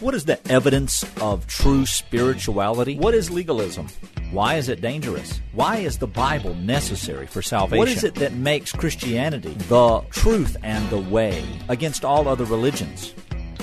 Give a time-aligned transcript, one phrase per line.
[0.00, 2.96] What is the evidence of true spirituality?
[2.96, 3.88] What is legalism?
[4.30, 5.40] Why is it dangerous?
[5.50, 7.78] Why is the Bible necessary for salvation?
[7.78, 13.12] What is it that makes Christianity the truth and the way against all other religions?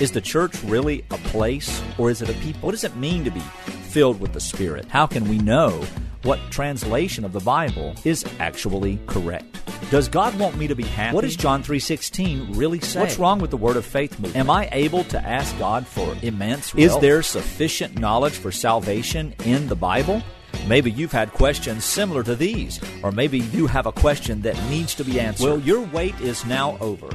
[0.01, 2.67] Is the church really a place or is it a people?
[2.67, 4.89] What does it mean to be filled with the Spirit?
[4.89, 5.85] How can we know
[6.25, 9.45] what translation of the Bible is actually correct?
[9.91, 11.13] Does God want me to be happy?
[11.13, 12.99] What does John 3:16 really say?
[12.99, 14.35] What's wrong with the word of faith movement?
[14.35, 16.95] Am I able to ask God for immense wealth?
[16.95, 20.23] Is there sufficient knowledge for salvation in the Bible?
[20.67, 24.95] Maybe you've had questions similar to these, or maybe you have a question that needs
[24.95, 25.45] to be answered.
[25.45, 27.07] Well, your wait is now over.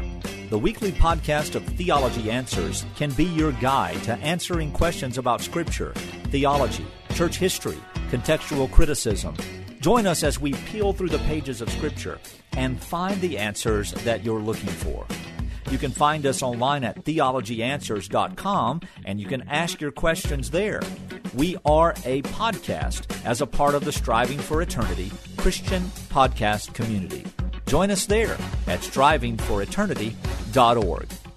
[0.50, 5.94] The weekly podcast of Theology Answers can be your guide to answering questions about Scripture,
[6.30, 7.78] theology, church history,
[8.10, 9.34] contextual criticism.
[9.80, 12.18] Join us as we peel through the pages of Scripture
[12.52, 15.06] and find the answers that you're looking for.
[15.70, 20.82] You can find us online at theologyanswers.com and you can ask your questions there.
[21.34, 27.24] We are a podcast as a part of the Striving for Eternity Christian podcast community.
[27.66, 28.32] Join us there
[28.66, 31.29] at strivingforeternity.org.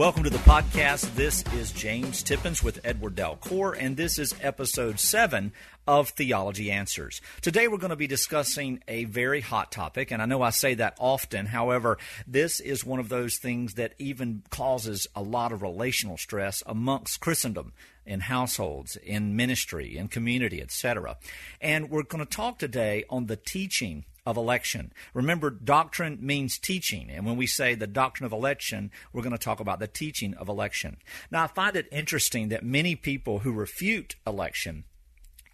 [0.00, 1.14] Welcome to the podcast.
[1.14, 5.52] This is James Tippins with Edward Dalcour, and this is episode 7
[5.86, 7.20] of Theology Answers.
[7.42, 10.72] Today we're going to be discussing a very hot topic, and I know I say
[10.72, 11.44] that often.
[11.44, 16.62] However, this is one of those things that even causes a lot of relational stress
[16.64, 17.74] amongst Christendom
[18.06, 21.18] in households, in ministry, in community, etc.
[21.60, 24.92] And we're going to talk today on the teaching of election.
[25.14, 27.10] Remember, doctrine means teaching.
[27.10, 30.34] And when we say the doctrine of election, we're going to talk about the teaching
[30.34, 30.96] of election.
[31.30, 34.84] Now, I find it interesting that many people who refute election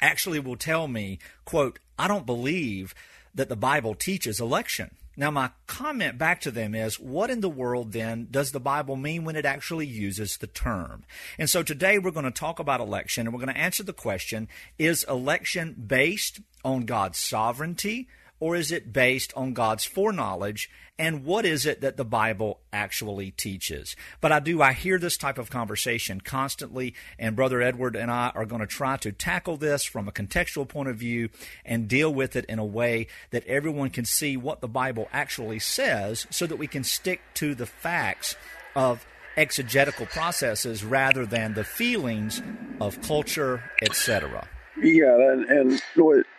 [0.01, 2.95] actually will tell me, quote, I don't believe
[3.35, 4.97] that the Bible teaches election.
[5.19, 8.97] Now, my comment back to them is, what in the world then does the Bible
[8.97, 11.05] mean when it actually uses the term?
[11.39, 13.95] And so today we're going to talk about election and we're going to answer the
[13.95, 18.09] question is election based on God's sovereignty
[18.41, 20.71] or is it based on God's foreknowledge?
[20.99, 23.97] And what is it that the Bible actually teaches?
[24.21, 28.33] But I do, I hear this type of conversation constantly, and Brother Edward and I
[28.35, 31.29] are going to try to tackle this from a contextual point of view
[31.67, 35.59] and deal with it in a way that everyone can see what the Bible actually
[35.59, 38.35] says so that we can stick to the facts
[38.75, 42.41] of exegetical processes rather than the feelings
[42.81, 44.49] of culture, etc.
[44.83, 45.83] Yeah, and, and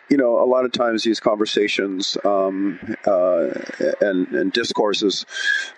[0.08, 3.48] you know, a lot of times these conversations um, uh,
[4.00, 5.26] and, and, discourses,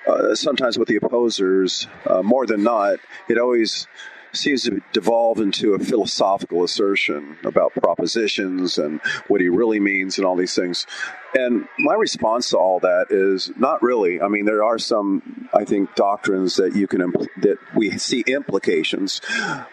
[0.07, 2.99] uh, sometimes with the opposers, uh, more than not,
[3.29, 3.89] it always
[4.33, 10.27] seems to devolve into a philosophical assertion about propositions and what he really means and
[10.27, 10.87] all these things.
[11.35, 14.21] And my response to all that is not really.
[14.21, 18.21] I mean, there are some, I think, doctrines that you can impl- that we see
[18.21, 19.21] implications,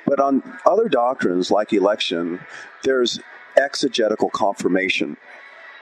[0.05, 2.39] but on other doctrines like election,
[2.83, 3.19] there's
[3.57, 5.17] exegetical confirmation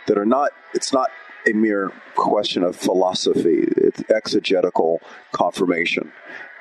[0.07, 1.09] that are not, it's not
[1.47, 6.11] a mere question of philosophy, it's exegetical confirmation.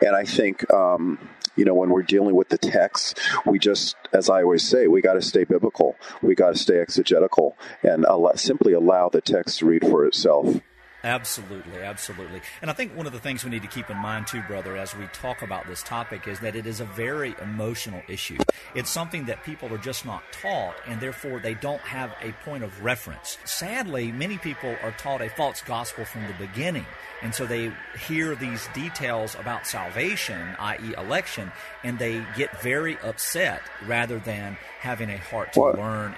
[0.04, 1.18] And I think, um,
[1.56, 5.00] you know, when we're dealing with the text, we just, as I always say, we
[5.00, 5.96] got to stay biblical.
[6.20, 8.04] We got to stay exegetical and
[8.34, 10.60] simply allow the text to read for itself.
[11.04, 12.40] Absolutely, absolutely.
[12.62, 14.74] And I think one of the things we need to keep in mind, too, brother,
[14.74, 18.38] as we talk about this topic, is that it is a very emotional issue.
[18.74, 22.64] It's something that people are just not taught, and therefore they don't have a point
[22.64, 23.36] of reference.
[23.44, 26.86] Sadly, many people are taught a false gospel from the beginning,
[27.20, 27.70] and so they
[28.08, 35.10] hear these details about salvation, i.e., election, and they get very upset rather than having
[35.10, 35.76] a heart to what?
[35.76, 36.16] learn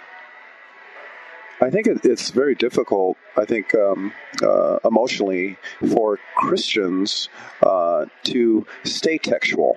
[1.60, 3.16] I think it, it's very difficult.
[3.36, 4.12] I think um,
[4.42, 5.56] uh, emotionally
[5.92, 7.28] for Christians
[7.62, 9.76] uh, to stay textual.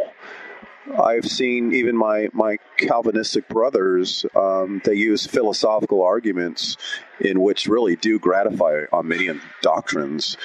[0.97, 6.77] I've seen even my, my Calvinistic brothers, um, they use philosophical arguments
[7.19, 10.35] in which really do gratify Arminian doctrines.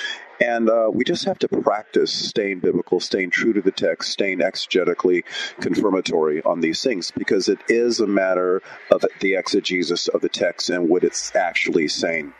[0.44, 4.40] And uh, we just have to practice staying biblical, staying true to the text, staying
[4.40, 5.24] exegetically
[5.58, 8.60] confirmatory on these things, because it is a matter
[8.90, 12.34] of the exegesis of the text and what it's actually saying.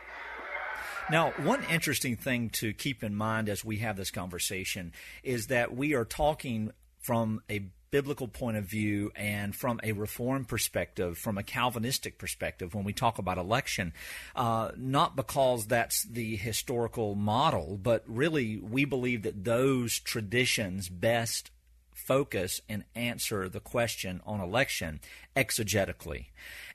[1.10, 4.92] Now, one interesting thing to keep in mind as we have this conversation
[5.22, 7.62] is that we are talking from a
[7.94, 12.92] biblical point of view and from a reform perspective, from a Calvinistic perspective, when we
[12.92, 13.92] talk about election,
[14.34, 21.52] uh, not because that's the historical model, but really we believe that those traditions best
[21.92, 24.98] focus and answer the question on election
[25.36, 26.26] exegetically.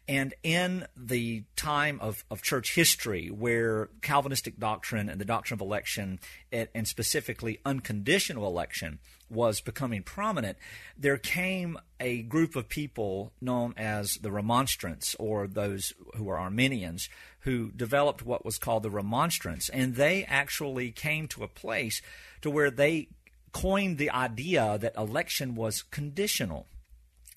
[0.08, 5.62] And in the time of, of church history, where Calvinistic doctrine and the doctrine of
[5.62, 6.22] election,
[6.52, 9.00] and specifically unconditional election,
[9.30, 10.58] was becoming prominent,
[10.98, 17.10] there came a group of people known as the Remonstrants, or those who are Arminians,
[17.42, 19.70] who developed what was called the Remonstrance.
[19.70, 22.02] And they actually came to a place
[22.42, 23.10] to where they
[23.52, 26.68] coined the idea that election was conditional.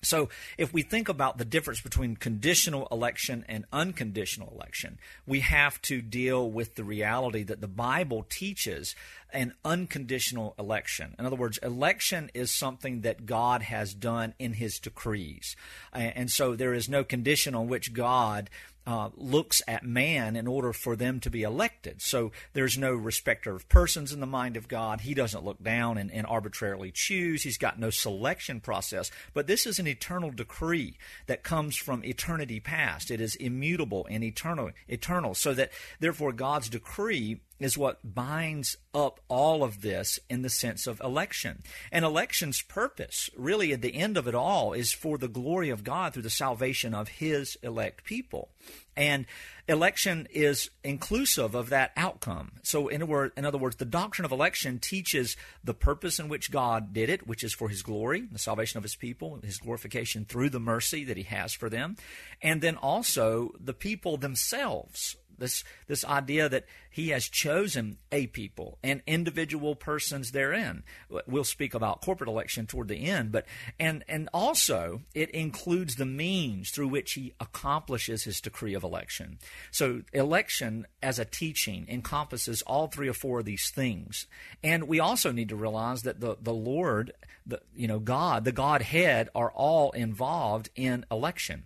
[0.03, 5.81] So, if we think about the difference between conditional election and unconditional election, we have
[5.83, 8.95] to deal with the reality that the Bible teaches
[9.31, 11.15] an unconditional election.
[11.17, 15.55] In other words, election is something that God has done in his decrees.
[15.91, 18.49] And so there is no condition on which God
[18.85, 22.01] uh, looks at man in order for them to be elected.
[22.01, 25.01] So there's no respecter of persons in the mind of God.
[25.01, 27.43] He doesn't look down and, and, arbitrarily choose.
[27.43, 29.11] He's got no selection process.
[29.33, 30.97] But this is an eternal decree
[31.27, 33.11] that comes from eternity past.
[33.11, 35.35] It is immutable and eternal, eternal.
[35.35, 40.87] So that therefore God's decree is what binds up all of this in the sense
[40.87, 41.63] of election.
[41.91, 45.83] And election's purpose, really at the end of it all, is for the glory of
[45.83, 48.49] God through the salvation of His elect people.
[48.95, 49.25] And
[49.67, 52.53] election is inclusive of that outcome.
[52.63, 56.51] So, in, word, in other words, the doctrine of election teaches the purpose in which
[56.51, 60.25] God did it, which is for His glory, the salvation of His people, His glorification
[60.25, 61.95] through the mercy that He has for them,
[62.41, 68.77] and then also the people themselves this this idea that he has chosen a people
[68.83, 70.83] and individual persons therein.
[71.27, 73.45] We'll speak about corporate election toward the end, but
[73.79, 79.39] and and also it includes the means through which he accomplishes his decree of election.
[79.71, 84.27] So election as a teaching encompasses all three or four of these things.
[84.63, 87.13] And we also need to realize that the the Lord,
[87.45, 91.63] the you know God, the Godhead are all involved in election.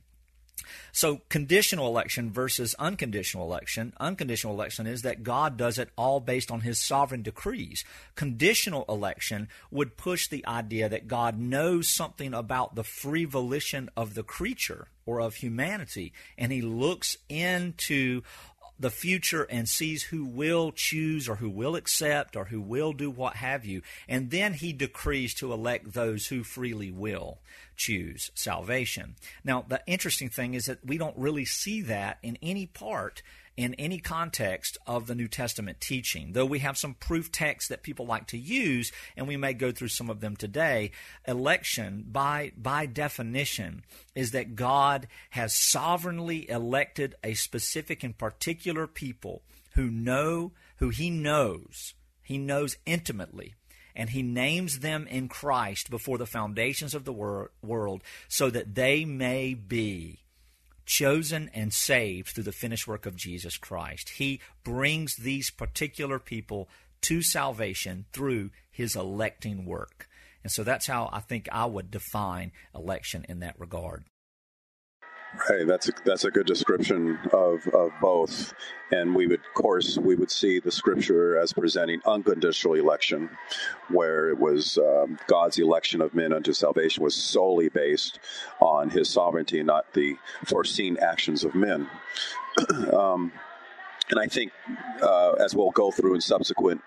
[0.91, 3.93] So, conditional election versus unconditional election.
[3.99, 7.83] Unconditional election is that God does it all based on his sovereign decrees.
[8.15, 14.13] Conditional election would push the idea that God knows something about the free volition of
[14.13, 18.21] the creature or of humanity, and he looks into
[18.79, 23.09] the future and sees who will choose or who will accept or who will do
[23.09, 23.81] what have you.
[24.07, 27.39] And then he decrees to elect those who freely will
[27.75, 29.15] choose salvation.
[29.43, 33.21] Now, the interesting thing is that we don't really see that in any part
[33.57, 36.33] in any context of the New Testament teaching.
[36.33, 39.71] Though we have some proof texts that people like to use, and we may go
[39.71, 40.91] through some of them today,
[41.27, 43.83] election, by, by definition,
[44.15, 49.41] is that God has sovereignly elected a specific and particular people
[49.73, 53.55] who know, who He knows, He knows intimately
[53.97, 58.75] and he names them in Christ before the foundations of the wor- world so that
[58.75, 60.19] they may be
[60.87, 64.09] chosen and saved through the finished work of Jesus Christ.
[64.11, 66.67] He brings these particular people
[67.01, 70.07] to salvation through his electing work.
[70.43, 74.05] And so that's how I think I would define election in that regard.
[75.49, 78.53] Right, that's a, that's a good description of, of both.
[78.91, 83.29] And we would, of course, we would see the scripture as presenting unconditional election,
[83.89, 88.19] where it was um, God's election of men unto salvation was solely based
[88.59, 91.87] on His sovereignty, not the foreseen actions of men.
[92.93, 93.31] um,
[94.09, 94.51] and I think,
[95.01, 96.81] uh, as we'll go through in subsequent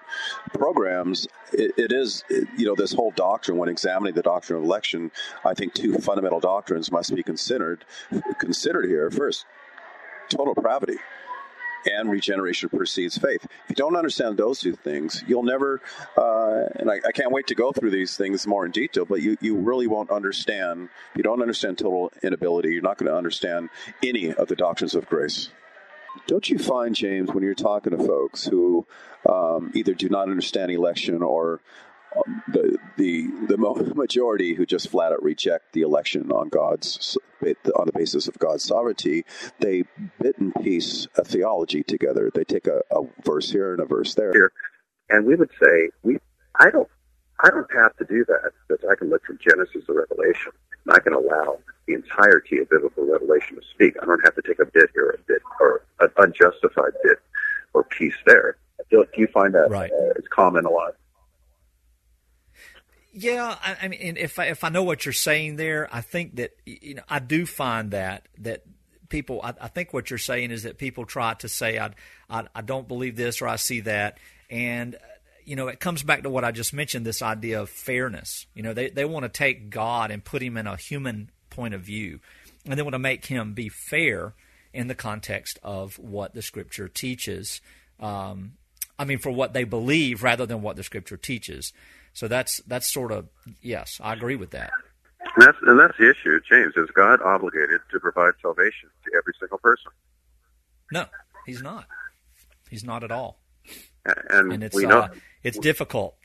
[0.55, 4.65] programs, it, it is, it, you know, this whole doctrine, when examining the doctrine of
[4.65, 5.11] election,
[5.45, 7.85] I think two fundamental doctrines must be considered,
[8.39, 9.11] considered here.
[9.11, 9.45] First,
[10.31, 10.97] total depravity.
[11.87, 13.43] and regeneration precedes faith.
[13.45, 15.81] If you don't understand those two things, you'll never,
[16.17, 19.23] uh, and I, I, can't wait to go through these things more in detail, but
[19.23, 23.17] you, you really won't understand, if you don't understand total inability, you're not going to
[23.17, 23.71] understand
[24.03, 25.51] any of the doctrines of grace.
[26.31, 28.87] Don't you find, James, when you're talking to folks who
[29.29, 31.61] um, either do not understand election or
[32.17, 37.87] um, the the the majority who just flat out reject the election on God's on
[37.87, 39.25] the basis of God's sovereignty,
[39.59, 39.83] they
[40.21, 42.31] bit and piece a theology together.
[42.33, 44.53] They take a, a verse here and a verse there.
[45.09, 46.19] And we would say we
[46.55, 46.89] I don't
[47.43, 50.53] I don't have to do that because I can look from Genesis to Revelation
[50.87, 51.59] and I can allow
[51.91, 53.95] the entirety of biblical revelation to speak.
[54.01, 57.19] I don't have to take a bit here, a bit, or an unjustified bit
[57.75, 58.57] or piece there.
[58.91, 59.91] Do, you find that right.
[59.91, 60.95] uh, it's common a lot?
[63.13, 66.37] Yeah, I, I, mean, if I, if I know what you're saying there, I think
[66.37, 68.63] that you know I do find that that
[69.09, 69.41] people.
[69.43, 71.91] I, I think what you're saying is that people try to say I,
[72.29, 74.19] I I don't believe this or I see that,
[74.49, 74.97] and
[75.45, 78.47] you know, it comes back to what I just mentioned this idea of fairness.
[78.55, 81.75] You know, they, they want to take God and put him in a human point
[81.75, 82.21] of view,
[82.65, 84.35] and they want to make him be fair
[84.73, 87.61] in the context of what the scripture teaches.
[87.99, 88.53] Um,
[88.99, 91.73] I mean, for what they believe rather than what the scripture teaches.
[92.13, 93.29] So that's that's sort of
[93.63, 94.71] yes, I agree with that.
[95.37, 96.75] And that's and that's the issue, James.
[96.77, 99.93] Is God obligated to provide salvation to every single person?
[100.93, 101.07] No,
[101.47, 101.87] He's not.
[102.69, 103.41] He's not at all.
[104.05, 105.09] And, and it's we know uh,
[105.43, 106.17] it's difficult.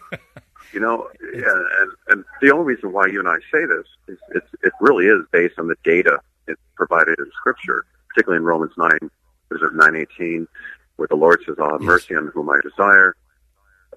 [0.72, 1.42] you know, yeah,
[1.80, 5.06] and, and the only reason why you and I say this is it's, it really
[5.06, 9.10] is based on the data it's provided in Scripture, particularly in Romans nine,
[9.50, 10.46] is it nine eighteen,
[10.96, 13.14] where the Lord says, "I'll have mercy on whom I desire,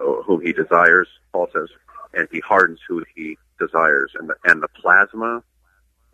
[0.00, 1.68] uh, whom He desires." Paul says,
[2.12, 5.42] and He hardens who He desires, and the, and the plasma,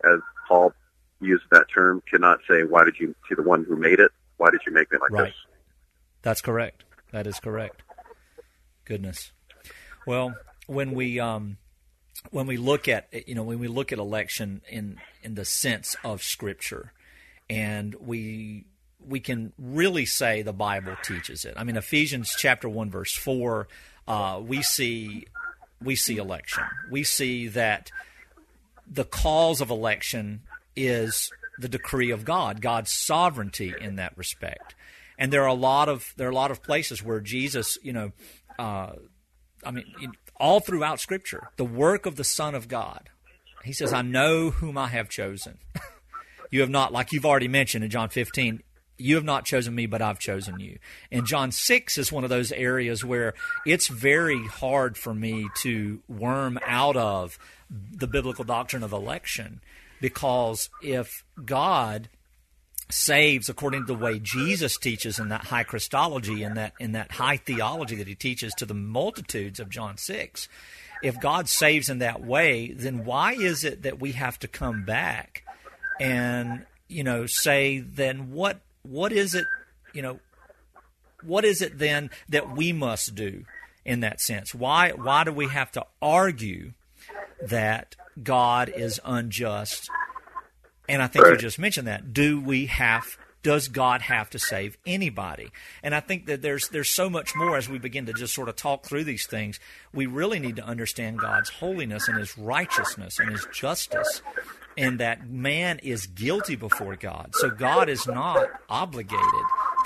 [0.03, 0.73] as Paul
[1.19, 4.11] used that term, cannot say, "Why did you see the one who made it?
[4.37, 5.25] Why did you make me like right.
[5.25, 5.35] this?"
[6.21, 6.83] That's correct.
[7.11, 7.83] That is correct.
[8.85, 9.31] Goodness.
[10.07, 10.35] Well,
[10.67, 11.57] when we um,
[12.29, 15.95] when we look at you know when we look at election in in the sense
[16.03, 16.93] of Scripture,
[17.49, 18.65] and we
[19.05, 21.55] we can really say the Bible teaches it.
[21.57, 23.67] I mean, Ephesians chapter one verse four,
[24.07, 25.25] uh, we see
[25.81, 26.63] we see election.
[26.89, 27.91] We see that
[28.87, 30.41] the cause of election
[30.75, 34.75] is the decree of God, God's sovereignty in that respect.
[35.17, 37.93] And there are a lot of there are a lot of places where Jesus, you
[37.93, 38.11] know,
[38.57, 38.93] uh,
[39.63, 39.85] I mean,
[40.41, 43.09] all throughout Scripture, the work of the Son of God.
[43.63, 45.59] He says, "I know whom I have chosen."
[46.51, 48.61] you have not, like you've already mentioned in John 15,
[48.97, 50.77] you have not chosen me, but I've chosen you.
[51.11, 53.33] And John 6 is one of those areas where
[53.65, 59.61] it's very hard for me to worm out of the biblical doctrine of election
[60.01, 62.09] because if God
[62.93, 67.11] saves according to the way Jesus teaches in that high Christology and that in that
[67.13, 70.47] high theology that he teaches to the multitudes of John 6
[71.03, 74.85] if God saves in that way then why is it that we have to come
[74.85, 75.43] back
[75.99, 79.45] and you know say then what what is it
[79.93, 80.19] you know
[81.23, 83.45] what is it then that we must do
[83.85, 84.53] in that sense?
[84.53, 86.73] Why why do we have to argue
[87.41, 89.89] that God is unjust
[90.91, 91.31] and I think Right.
[91.33, 92.13] you just mentioned that.
[92.13, 95.51] Do we have does God have to save anybody?
[95.81, 98.49] And I think that there's there's so much more as we begin to just sort
[98.49, 99.59] of talk through these things.
[99.91, 104.21] We really need to understand God's holiness and his righteousness and his justice
[104.77, 107.31] and that man is guilty before God.
[107.33, 109.25] So God is not obligated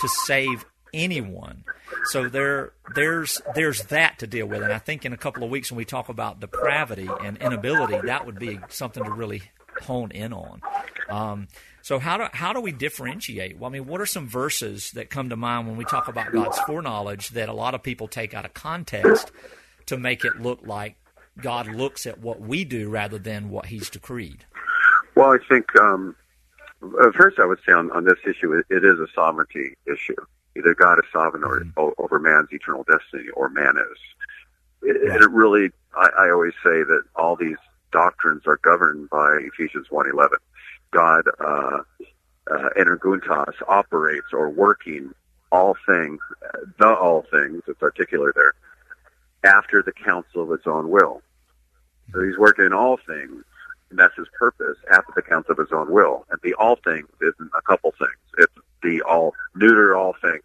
[0.01, 1.63] to save anyone.
[2.05, 4.63] So there there's there's that to deal with.
[4.63, 8.05] And I think in a couple of weeks when we talk about depravity and inability,
[8.05, 9.43] that would be something to really
[9.81, 10.61] hone in on.
[11.07, 11.47] Um,
[11.81, 13.57] so how do how do we differentiate?
[13.57, 16.31] Well, I mean, what are some verses that come to mind when we talk about
[16.31, 19.31] God's foreknowledge that a lot of people take out of context
[19.85, 20.95] to make it look like
[21.39, 24.45] God looks at what we do rather than what He's decreed?
[25.15, 26.15] Well, I think um,
[27.13, 30.15] first I would say on, on this issue, it, it is a sovereignty issue.
[30.57, 33.97] Either God is sovereign or, o- over man's eternal destiny, or man is.
[34.89, 35.21] It, Right.
[35.21, 37.57] it really, I, I always say that all these
[38.03, 40.39] doctrines are governed by Ephesians one eleven.
[40.91, 41.79] God, uh,
[42.53, 45.13] uh, energountos, operates or working
[45.51, 46.19] all things,
[46.79, 48.53] the all things, it's articular there,
[49.57, 51.21] after the counsel of his own will.
[52.11, 53.43] So he's working in all things
[53.89, 56.25] and that's his purpose after the counsel of his own will.
[56.29, 58.23] And the all things isn't a couple things.
[58.39, 60.43] It's the all neuter all things.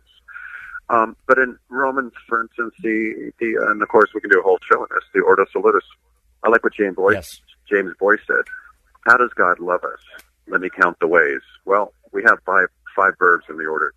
[0.88, 4.42] Um, but in Romans, for instance, the, the and of course we can do a
[4.42, 5.86] whole show on this, the Ordo Salutis.
[6.42, 7.40] I like what James Boyce Yes.
[7.68, 8.44] James Boyce said.
[9.06, 10.00] How does God love us?
[10.48, 11.40] Let me count the ways.
[11.64, 13.94] Well, we have five five verbs in the order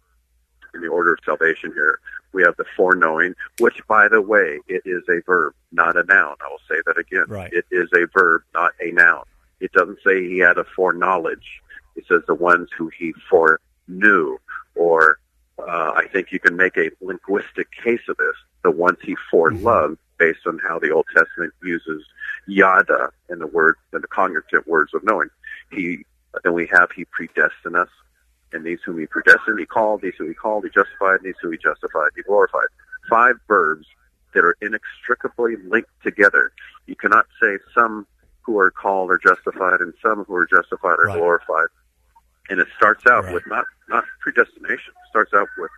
[0.74, 2.00] in the order of salvation here.
[2.32, 6.36] We have the foreknowing, which by the way, it is a verb, not a noun.
[6.42, 7.26] I will say that again.
[7.28, 7.54] Right.
[7.54, 9.24] It is a verb, not a noun.
[9.60, 11.62] It doesn't say he had a foreknowledge.
[11.96, 14.38] It says the ones who he foreknew,
[14.76, 15.20] or
[15.60, 18.36] uh, I think you can make a linguistic case of this.
[18.64, 22.04] The ones he foreloved, based on how the Old Testament uses
[22.48, 25.30] yada in the word in the cognitive words of knowing.
[25.72, 26.04] He
[26.44, 27.90] then we have he predestined us,
[28.54, 30.02] and these whom he predestined, he called.
[30.02, 31.18] These whom he called, he justified.
[31.18, 32.68] And these whom he justified, he glorified.
[33.10, 33.86] Five verbs
[34.34, 36.52] that are inextricably linked together.
[36.88, 38.08] You cannot say some
[38.42, 41.18] who are called are justified and some who are justified are Right.
[41.18, 41.68] glorified.
[42.50, 43.34] And it starts out Right.
[43.34, 44.94] with not not predestination.
[44.94, 45.72] It starts out with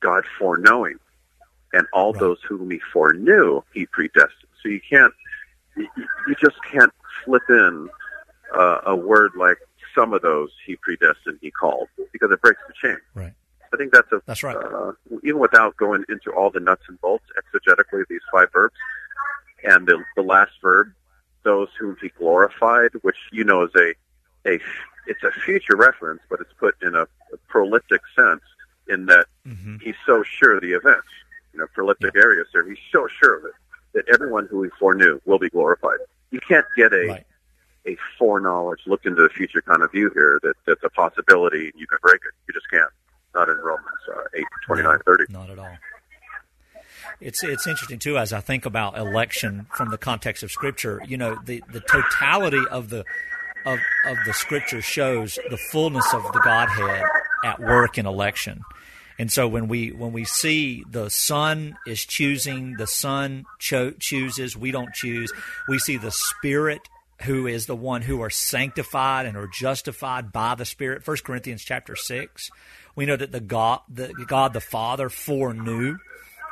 [0.00, 0.98] God foreknowing,
[1.72, 2.20] and all Right.
[2.20, 4.50] those whom He foreknew, He predestined.
[4.62, 5.12] So you can't,
[5.76, 6.92] you, just can't
[7.24, 7.88] slip in
[8.54, 9.58] uh, a word like
[9.94, 12.98] some of those He predestined, He called, because it breaks the chain.
[13.14, 13.32] Right.
[13.72, 14.56] I think that's a that's right.
[14.56, 14.92] Uh,
[15.24, 18.74] even without going into all the nuts and bolts exegetically, these five verbs,
[19.64, 20.92] and the, the last verb,
[21.42, 23.94] those whom he glorified, which you know is a
[24.46, 24.60] a
[25.06, 28.42] it's a future reference, but it's put in a, a proleptic sense
[28.88, 29.76] in that mm-hmm.
[29.82, 31.08] he's so sure of the events.
[31.52, 32.22] You know, proleptic yeah.
[32.22, 32.68] areas there.
[32.68, 33.52] He's so sure of it
[33.94, 35.98] that everyone who he foreknew will be glorified.
[36.30, 37.26] You can't get a right.
[37.86, 41.74] a foreknowledge, look into the future kind of view here that that's a possibility and
[41.76, 42.34] you can break it.
[42.48, 42.90] You just can't.
[43.34, 45.24] Not in Romans uh, 8, 29, 30.
[45.32, 45.76] Not at all.
[47.20, 51.00] It's it's interesting too as I think about election from the context of Scripture.
[51.06, 53.04] You know, the the totality of the
[53.64, 57.04] of of the Scripture shows the fullness of the Godhead
[57.44, 58.62] at work in election.
[59.22, 64.56] And so when we when we see the Son is choosing, the Son cho- chooses,
[64.56, 65.32] we don't choose.
[65.68, 66.80] We see the Spirit
[67.20, 71.06] who is the one who are sanctified and are justified by the Spirit.
[71.06, 72.50] 1 Corinthians chapter 6.
[72.96, 75.98] We know that the God the God the Father foreknew.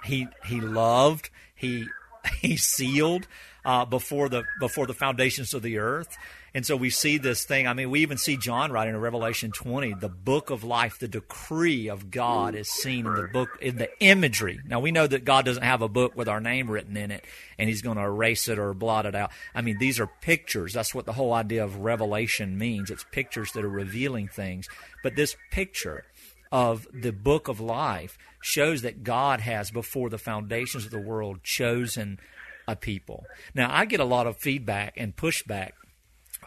[0.05, 1.89] He he loved, he
[2.41, 3.27] he sealed
[3.65, 6.17] uh, before the before the foundations of the earth.
[6.55, 7.67] And so we see this thing.
[7.67, 11.09] I mean, we even see John writing in Revelation 20, the book of life, the
[11.09, 14.61] decree of God is seen in the book, in the imagery.
[14.67, 17.25] Now, we know that God doesn't have a book with our name written in it
[17.59, 19.31] and he's going to erase it or blot it out.
[19.55, 20.73] I mean, these are pictures.
[20.73, 22.91] That's what the whole idea of revelation means.
[22.91, 24.67] It's pictures that are revealing things.
[25.03, 26.05] But this picture
[26.51, 31.45] of the book of life shows that God has, before the foundations of the world,
[31.45, 32.19] chosen
[32.67, 33.25] a people.
[33.55, 35.73] Now, I get a lot of feedback and pushback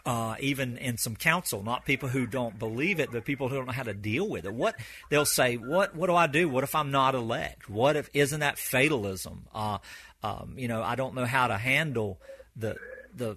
[0.06, 3.66] uh, even in some counsel, not people who don't believe it, but people who don't
[3.66, 4.52] know how to deal with it.
[4.52, 4.76] What
[5.10, 6.48] they'll say, what what do I do?
[6.48, 7.68] What if I'm not elect?
[7.68, 9.46] What if isn't that fatalism?
[9.54, 9.78] Uh,
[10.22, 12.18] um, you know, I don't know how to handle
[12.56, 12.76] the
[13.14, 13.36] the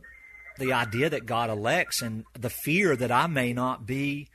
[0.57, 4.27] the idea that God elects and the fear that I may not be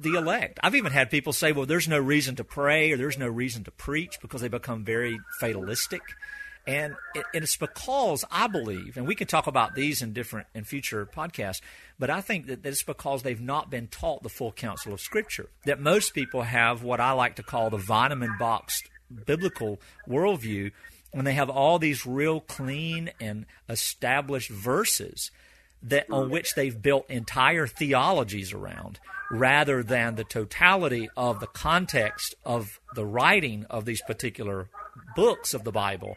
[0.00, 0.58] the elect.
[0.62, 3.64] I've even had people say, well, there's no reason to pray or there's no reason
[3.64, 6.02] to preach because they become very fatalistic.
[6.66, 6.96] And
[7.32, 11.60] it's because I believe, and we can talk about these in different in future podcasts,
[11.98, 15.48] but I think that it's because they've not been taught the full counsel of Scripture.
[15.64, 18.90] That most people have what I like to call the vitamin boxed
[19.24, 20.72] biblical worldview,
[21.12, 25.30] when they have all these real clean and established verses
[25.82, 28.98] that on which they've built entire theologies around
[29.30, 34.68] rather than the totality of the context of the writing of these particular
[35.14, 36.16] books of the Bible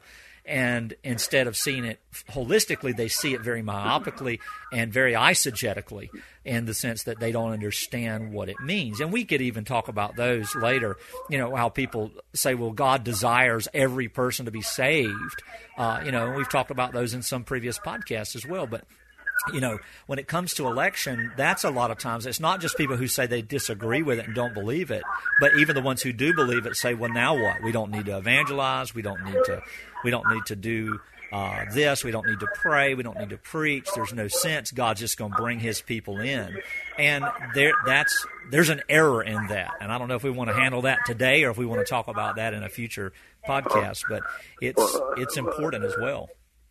[0.49, 1.99] and instead of seeing it
[2.31, 4.39] holistically, they see it very myopically
[4.73, 6.09] and very eisegetically
[6.43, 8.99] in the sense that they don't understand what it means.
[8.99, 10.97] And we could even talk about those later.
[11.29, 15.43] You know how people say, "Well, God desires every person to be saved."
[15.77, 18.65] Uh, you know, and we've talked about those in some previous podcasts as well.
[18.65, 18.85] But
[19.53, 22.77] you know, when it comes to election, that's a lot of times it's not just
[22.77, 25.03] people who say they disagree with it and don't believe it,
[25.39, 27.63] but even the ones who do believe it say, "Well, now what?
[27.63, 28.93] We don't need to evangelize.
[28.93, 29.61] We don't need to.
[30.03, 30.99] We don't need to do."
[31.31, 34.71] Uh, this we don't need to pray we don't need to preach there's no sense
[34.71, 36.57] god's just going to bring his people in
[36.97, 37.23] and
[37.53, 40.55] there that's there's an error in that and i don't know if we want to
[40.55, 43.13] handle that today or if we want to talk about that in a future
[43.47, 44.23] podcast but
[44.59, 46.29] it's it's important as well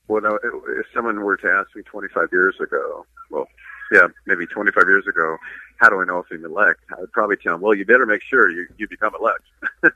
[0.08, 3.46] well, no, if someone were to ask me 25 years ago, well,
[3.92, 5.36] yeah, maybe 25 years ago,
[5.76, 6.80] how do I know if I'm elect?
[6.92, 9.44] I'd probably tell them, well, you better make sure you, you become elect.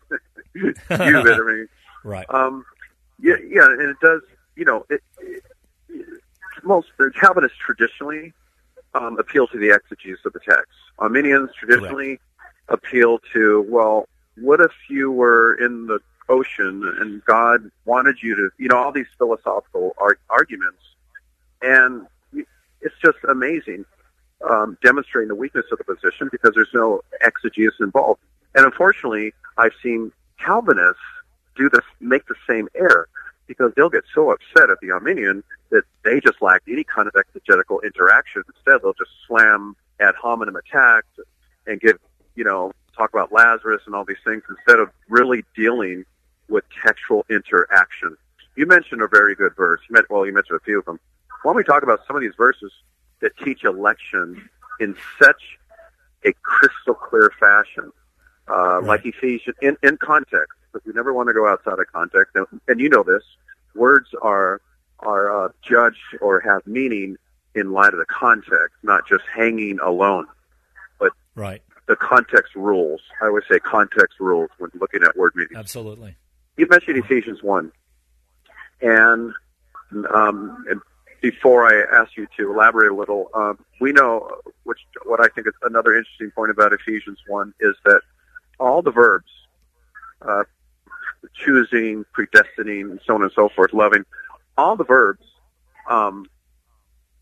[0.55, 1.68] you better make,
[2.05, 2.27] right.
[2.31, 2.64] Um,
[3.20, 4.20] yeah, yeah, and it does,
[4.57, 5.42] you know, it, it,
[6.62, 8.33] most the Calvinists traditionally
[8.94, 10.72] um, appeal to the exegesis of the text.
[10.98, 12.18] Arminians traditionally
[12.68, 12.85] Correct.
[12.85, 18.50] appeal to, well, what if you were in the ocean and God wanted you to,
[18.58, 20.82] you know, all these philosophical ar- arguments.
[21.61, 23.85] And it's just amazing
[24.48, 28.20] um, demonstrating the weakness of the position because there's no exegesis involved.
[28.54, 31.00] And unfortunately, I've seen Calvinists
[31.56, 33.08] do this, make the same error
[33.46, 37.14] because they'll get so upset at the Arminian that they just lack any kind of
[37.16, 38.42] exegetical interaction.
[38.48, 41.08] Instead, they'll just slam ad hominem attacks
[41.66, 41.98] and give,
[42.35, 46.04] you know, talk about Lazarus and all these things instead of really dealing
[46.48, 48.16] with textual interaction.
[48.57, 49.81] You mentioned a very good verse.
[49.88, 51.00] You meant, well, you mentioned a few of them.
[51.42, 52.72] Why don't we talk about some of these verses
[53.20, 54.48] that teach election
[54.81, 55.42] in such
[56.24, 57.90] a crystal clear fashion,
[58.48, 58.85] uh, right.
[58.85, 62.35] like Ephesians, in, in context, because we never want to go outside of context.
[62.35, 63.22] And, and you know this,
[63.74, 64.61] words are
[65.00, 67.16] are uh, judged or have meaning
[67.57, 70.26] in light of the context, not just hanging alone.
[71.00, 71.61] But right.
[71.88, 73.00] the context rules.
[73.20, 75.57] I always say context rules when looking at word meanings.
[75.57, 76.16] Absolutely
[76.62, 77.72] you mentioned Ephesians 1.
[78.83, 79.33] And,
[80.14, 80.81] um, and
[81.20, 84.31] before I ask you to elaborate a little, um, we know,
[84.62, 88.01] which what I think is another interesting point about Ephesians 1 is that
[88.61, 89.31] all the verbs
[90.22, 90.44] uh,
[91.35, 94.05] choosing, predestining, and so on and so forth, loving.
[94.57, 95.25] All the verbs
[95.90, 96.27] um,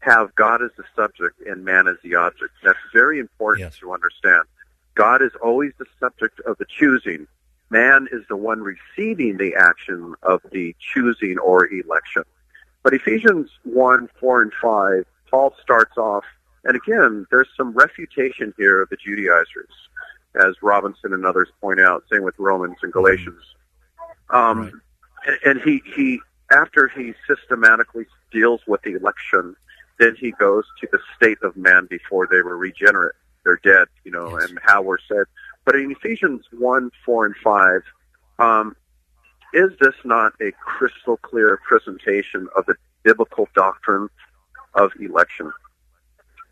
[0.00, 2.52] have God as the subject and man as the object.
[2.62, 3.78] That's very important Yes.
[3.78, 4.42] to understand.
[4.94, 7.26] God is always the subject of the choosing.
[7.70, 12.24] Man is the one receiving the action of the choosing or election.
[12.82, 16.24] But Ephesians 1, 4, and 5, Paul starts off,
[16.64, 19.70] and again, there's some refutation here of the Judaizers,
[20.34, 23.42] as Robinson and others point out, same with Romans and Galatians.
[24.30, 24.72] Um, Right.
[25.26, 29.54] and, and he, he, after he systematically deals with the election,
[29.98, 33.14] then he goes to the state of man before they were regenerate.
[33.44, 34.48] They're dead, you know, Yes.
[34.50, 35.24] and how we're said.
[35.64, 37.82] But in Ephesians 1, 4, and 5,
[38.38, 38.76] um,
[39.52, 44.08] is this not a crystal clear presentation of the biblical doctrine
[44.74, 45.52] of election?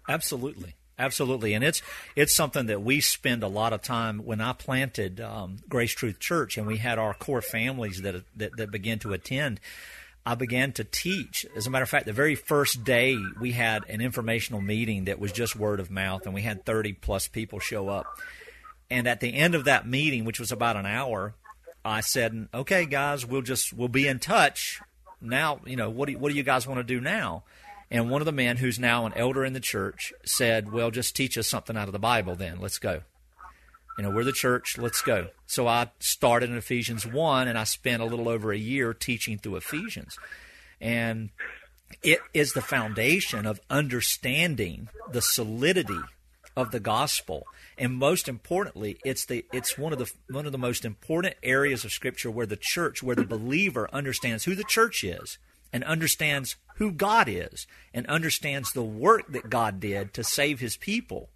[0.09, 1.83] Absolutely, absolutely, and it's
[2.17, 4.19] it's something that we spend a lot of time.
[4.25, 8.57] When I planted um, Grace Truth Church, and we had our core families that, that
[8.57, 9.61] that began to attend,
[10.27, 11.47] I began to teach.
[11.57, 15.21] As a matter of fact, the very first day we had an informational meeting that
[15.21, 18.07] was just word of mouth, and we had thirty plus people show up.
[18.91, 21.35] And at the end of that meeting, which was about an hour,
[21.85, 24.81] I said, "Okay, guys, we'll just we'll be in touch.
[25.21, 27.45] Now, you know, what do you, what do you guys want to do now?"
[27.91, 31.17] And one of the men, who's now an elder in the church, said, "Well, just
[31.17, 32.35] teach us something out of the Bible.
[32.35, 33.03] Then let's go.
[33.97, 34.79] You know, we're the church.
[34.79, 38.59] Let's go." So I started in Ephesians one, and I spent a little over a
[38.59, 40.19] year teaching through Ephesians,
[40.81, 41.31] and
[42.03, 46.01] it is the foundation of understanding the solidity
[46.59, 47.47] of the gospel.
[47.79, 51.85] And most importantly it's the it's one of the one of the most important areas
[51.85, 55.39] of scripture where the church where the believer understands who the church is
[55.73, 60.77] and understands who God is and understands the work that God did to save his
[60.77, 61.29] people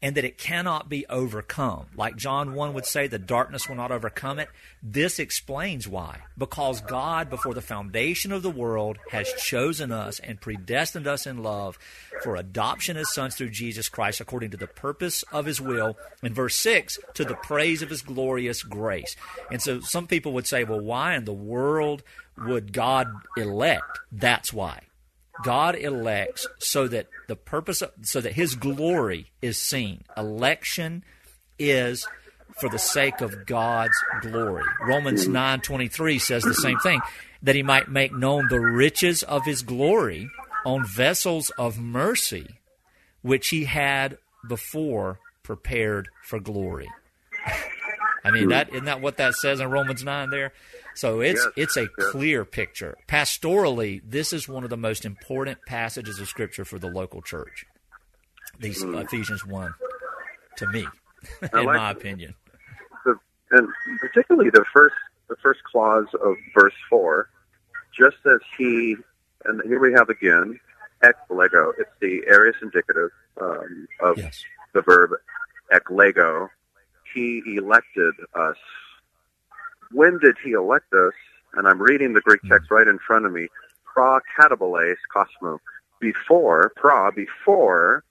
[0.00, 1.86] and that it cannot be overcome.
[1.96, 4.48] Like John 1 would say, the darkness will not overcome it.
[4.82, 6.20] This explains why.
[6.36, 11.42] Because God, before the foundation of the world, has chosen us and predestined us in
[11.42, 11.78] love
[12.22, 15.96] for adoption as sons through Jesus Christ according to the purpose of his will.
[16.22, 19.16] In verse 6, to the praise of his glorious grace.
[19.50, 22.04] And so some people would say, well, why in the world
[22.36, 23.98] would God elect?
[24.12, 24.82] That's why.
[25.44, 30.02] God elects so that the purpose of, so that his glory is seen.
[30.16, 31.04] Election
[31.58, 32.06] is
[32.58, 34.64] for the sake of God's glory.
[34.80, 37.00] Romans 9:23 says the same thing
[37.42, 40.28] that he might make known the riches of his glory
[40.66, 42.58] on vessels of mercy
[43.22, 46.88] which he had before prepared for glory.
[48.24, 50.52] I mean that isn't that what that says in Romans 9 there?
[50.98, 52.10] So it's Yes, it's a yes.
[52.10, 52.96] clear picture.
[53.06, 57.64] Pastorally, this is one of the most important passages of scripture for the local church.
[58.58, 59.74] These Ephesians 1
[60.56, 60.84] to me,
[61.42, 62.34] in like my opinion.
[63.04, 63.14] the,
[63.52, 63.68] and
[64.00, 64.96] particularly the first
[65.28, 67.30] the first clause of verse four,
[67.96, 68.96] just as he
[69.44, 70.58] and here we have again
[71.04, 71.72] ek lego.
[71.78, 74.42] It's the aorist indicative um, of Yes.
[74.74, 75.10] the verb
[75.70, 76.48] ek lego.
[77.14, 78.56] He elected us.
[79.92, 81.14] When did he elect us?
[81.54, 82.74] And I'm reading the Greek text hmm.
[82.74, 83.48] right in front of me.
[83.84, 85.60] Pra kataboles cosmo.
[86.00, 88.04] Before pra before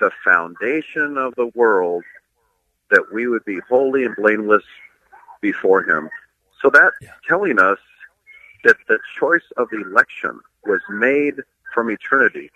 [0.00, 2.04] the foundation of the world
[2.90, 4.64] that we would be holy and blameless
[5.40, 6.08] before him.
[6.60, 7.12] So that Yeah.
[7.26, 7.78] telling us
[8.64, 12.50] that the choice of election was made from eternity.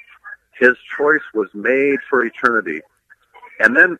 [0.52, 2.82] His choice was made for eternity.
[3.60, 3.98] And then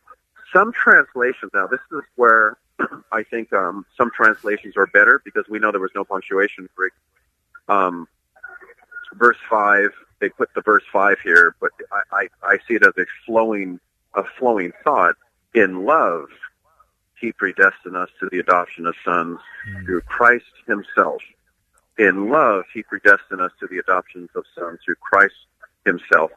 [0.51, 2.57] some translations, now this is where
[3.11, 6.93] I think um, some translations are better because we know there was no punctuation Greek.
[7.67, 8.07] Um,
[9.13, 12.93] verse 5, they put the verse 5 here, but I, I, I see it as
[12.97, 13.79] a flowing,
[14.15, 15.15] a flowing thought.
[15.53, 16.29] In love,
[17.19, 19.39] he predestined us to the adoption of sons
[19.85, 21.21] through Christ himself.
[21.97, 25.35] In love, he predestined us to the adoption of sons through Christ
[25.85, 26.31] himself.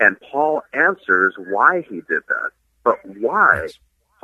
[0.00, 2.50] And Paul answers why he did that.
[2.84, 3.68] But why?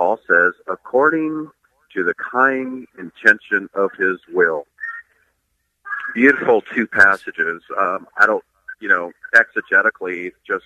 [0.01, 1.51] Paul says, according
[1.95, 4.67] to the kind intention of his will.
[6.15, 7.63] Beautiful two passages.
[7.79, 8.43] Um, I don't,
[8.81, 10.65] you know, exegetically, just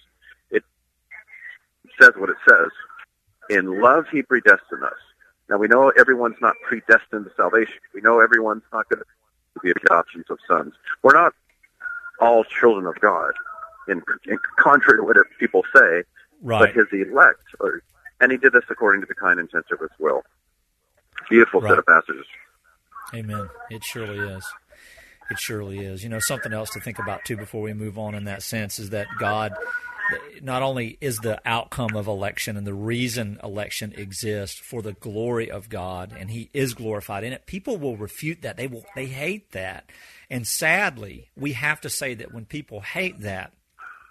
[0.52, 0.62] it
[2.00, 2.70] says what it says.
[3.50, 4.92] In love, he predestined us.
[5.50, 7.80] Now we know everyone's not predestined to salvation.
[7.92, 10.74] We know everyone's not going to be adoptions of sons.
[11.02, 11.34] We're not
[12.20, 13.32] all children of God,
[13.88, 16.04] in, in contrary to what people say
[16.40, 16.60] Right.
[16.60, 17.82] but his elect, or,
[18.24, 20.22] and he did this according to the kind intent of his will.
[21.30, 21.70] Beautiful Right.
[21.70, 22.26] set of passages.
[23.14, 23.48] Amen.
[23.70, 24.44] It surely is.
[25.30, 26.02] It surely is.
[26.02, 28.78] You know, something else to think about too before we move on in that sense
[28.78, 29.54] is that God
[30.42, 35.50] not only is the outcome of election and the reason election exists for the glory
[35.50, 39.06] of God and he is glorified in it people will refute that they will they
[39.06, 39.88] hate that
[40.28, 43.54] and sadly we have to say that when people hate that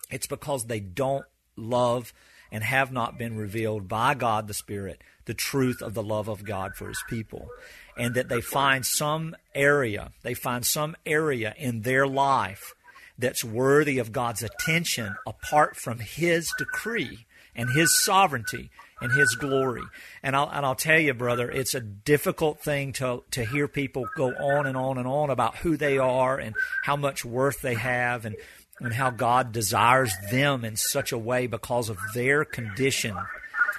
[0.10, 2.12] it's because they don't love
[2.54, 6.46] and have not been revealed by God the Spirit the truth of the love of
[6.46, 7.50] God for his people
[7.98, 12.74] and that they find some area they find some area in their life
[13.18, 19.84] that's worthy of God's attention apart from His decree and His sovereignty and His glory.
[20.22, 24.08] And I'll, and I'll tell you, brother, it's a difficult thing to, to hear people
[24.16, 27.76] go on and on and on about who they are and how much worth they
[27.76, 28.36] have and,
[28.80, 33.16] and how God desires them in such a way because of their condition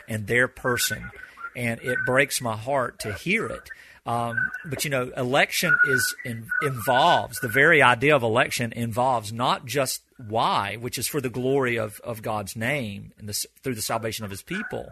[0.08, 1.10] and their person.
[1.56, 3.70] And it breaks my heart to hear it.
[4.06, 9.64] Um, but you know, election is in, involves the very idea of election involves not
[9.64, 13.82] just why, which is for the glory of, of God's name and the, through the
[13.82, 14.90] salvation of His people,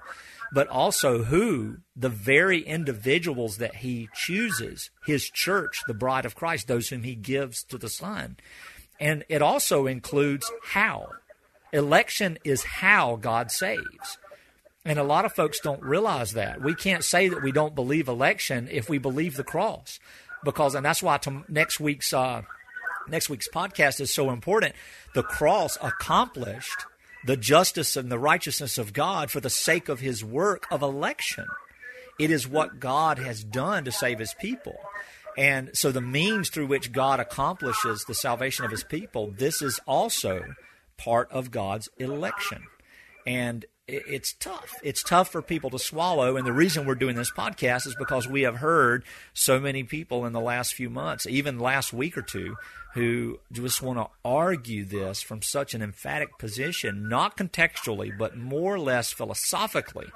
[0.54, 6.66] but also who the very individuals that He chooses, His church, the bride of Christ,
[6.66, 8.38] those whom He gives to the Son,
[9.02, 11.08] and it also includes how.
[11.72, 14.16] Election is how God saves.
[14.84, 16.62] And a lot of folks don't realize that.
[16.62, 19.98] We can't say that we don't believe election if we believe the cross.
[20.44, 22.42] Because, and that's why to next week's, uh,
[23.08, 24.76] next week's podcast is so important.
[25.16, 26.86] The cross accomplished
[27.26, 31.46] the justice and the righteousness of God for the sake of his work of election.
[32.20, 34.76] It is what God has done to save his people.
[35.36, 39.80] And so the means through which God accomplishes the salvation of his people, this is
[39.86, 40.54] also
[40.96, 42.64] part of God's election.
[43.26, 44.74] And it's tough.
[44.82, 46.36] It's tough for people to swallow.
[46.36, 50.24] And the reason we're doing this podcast is because we have heard so many people
[50.24, 52.56] in the last few months, even last week or two,
[52.94, 58.74] who just want to argue this from such an emphatic position, not contextually, but more
[58.74, 60.06] or less philosophically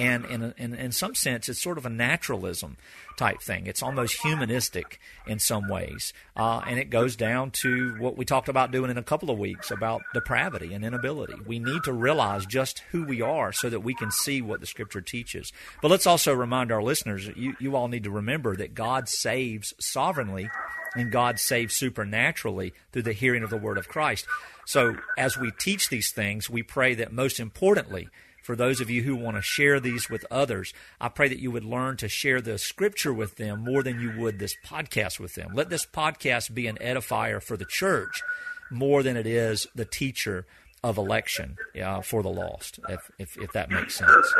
[0.00, 2.78] and in, in, in some sense, it's sort of a naturalism
[3.18, 3.66] type thing.
[3.66, 6.14] It's almost humanistic in some ways.
[6.34, 9.38] Uh, and it goes down to what we talked about doing in a couple of
[9.38, 11.34] weeks about depravity and inability.
[11.46, 14.66] We need to realize just who we are so that we can see what the
[14.66, 15.52] Scripture teaches.
[15.82, 19.74] But let's also remind our listeners you, you all need to remember that God saves
[19.78, 20.48] sovereignly
[20.94, 24.26] and God saves supernaturally through the hearing of the Word of Christ.
[24.64, 28.08] So as we teach these things, we pray that most importantly,
[28.50, 31.52] for those of you who want to share these with others, I pray that you
[31.52, 35.36] would learn to share the scripture with them more than you would this podcast with
[35.36, 35.52] them.
[35.54, 38.24] Let this podcast be an edifier for the church
[38.68, 40.48] more than it is the teacher
[40.82, 44.34] of election uh, for the lost, if, if, if, that makes sense.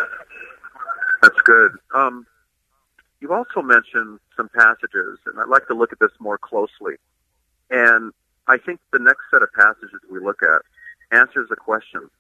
[1.22, 1.70] That's good.
[1.94, 2.26] Um,
[3.20, 6.96] you also mentioned some passages, and I'd like to look at this more closely.
[7.70, 8.10] And
[8.48, 10.62] I think the next set of passages we look at
[11.16, 12.10] answers the question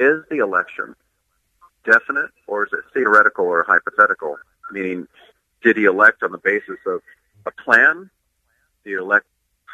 [0.00, 0.96] is the election
[1.84, 4.36] definite or is it theoretical or hypothetical?
[4.72, 5.06] Meaning,
[5.62, 7.00] did he elect on the basis of
[7.46, 8.10] a plan?
[8.84, 9.26] Did he elect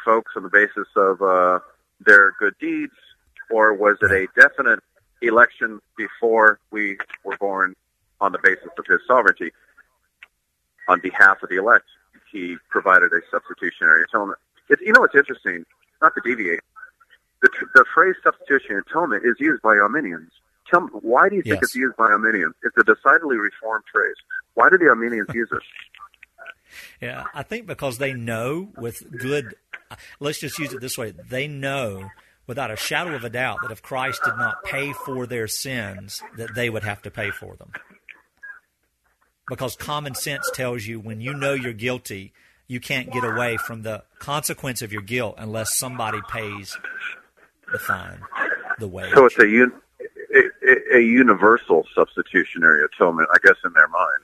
[0.03, 1.59] folks on the basis of uh,
[2.05, 2.93] their good deeds?
[3.49, 4.79] Or was it a definite
[5.21, 7.75] election before we were born
[8.19, 9.51] on the basis of his sovereignty?
[10.89, 11.85] On behalf of the elect,
[12.31, 14.39] he provided a substitutionary atonement.
[14.69, 15.65] It's, you know, it's interesting,
[16.01, 16.59] not to deviate,
[17.41, 20.31] the, the phrase substitutionary atonement is used by Arminians.
[20.69, 21.63] Tell me, why do you think yes.
[21.63, 22.55] it's used by Arminians?
[22.63, 24.15] It's a decidedly reformed phrase.
[24.55, 25.61] Why do the Arminians use it?
[27.01, 29.55] Yeah, I think because they know with good,
[30.19, 32.09] let's just use it this way they know
[32.45, 36.21] without a shadow of a doubt that if Christ did not pay for their sins,
[36.37, 37.71] that they would have to pay for them.
[39.47, 42.33] Because common sense tells you when you know you're guilty,
[42.67, 46.77] you can't get away from the consequence of your guilt unless somebody pays
[47.71, 48.21] the fine,
[48.79, 49.13] the wage.
[49.13, 49.73] So it's a, un-
[50.35, 54.23] a, a universal substitutionary atonement, I guess, in their mind.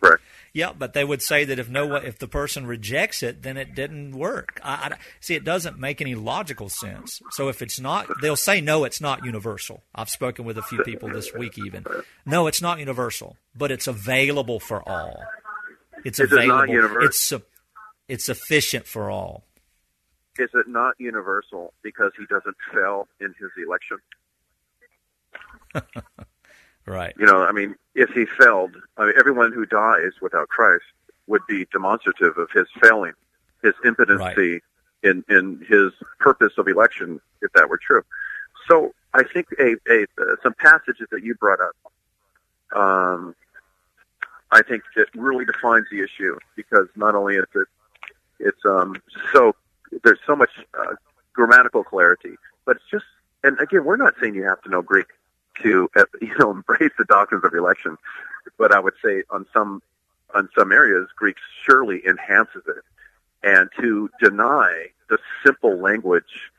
[0.00, 0.22] Correct.
[0.52, 3.74] Yeah, but they would say that if no if the person rejects it, then it
[3.74, 4.60] didn't work.
[4.62, 7.20] I, I, see, it doesn't make any logical sense.
[7.32, 9.82] So if it's not, they'll say no, it's not universal.
[9.94, 11.84] I've spoken with a few people this week, even
[12.24, 15.24] no, it's not universal, but it's available for all.
[16.04, 16.72] It's available.
[16.72, 17.32] It it's
[18.06, 19.42] it's sufficient for all
[20.38, 23.98] is it not universal because he doesn't fail in his election?
[26.86, 27.14] right.
[27.18, 30.84] You know, I mean, if he failed, I mean, everyone who dies without Christ
[31.26, 33.12] would be demonstrative of his failing,
[33.62, 34.62] his impotency right.
[35.02, 38.02] in in his purpose of election, if that were true.
[38.68, 43.34] So I think a, a uh, some passages that you brought up, um,
[44.50, 47.68] I think it really defines the issue because not only is it
[48.40, 48.96] it's um,
[49.32, 49.54] so
[50.02, 50.94] there's so much uh,
[51.32, 53.04] grammatical clarity, but it's just
[53.44, 55.06] and again, we're not saying you have to know Greek
[55.62, 57.96] to uh, you know embrace the doctrines of election,
[58.58, 59.82] but I would say on some
[60.34, 62.82] on some areas, Greek surely enhances it,
[63.42, 66.50] and to deny the simple language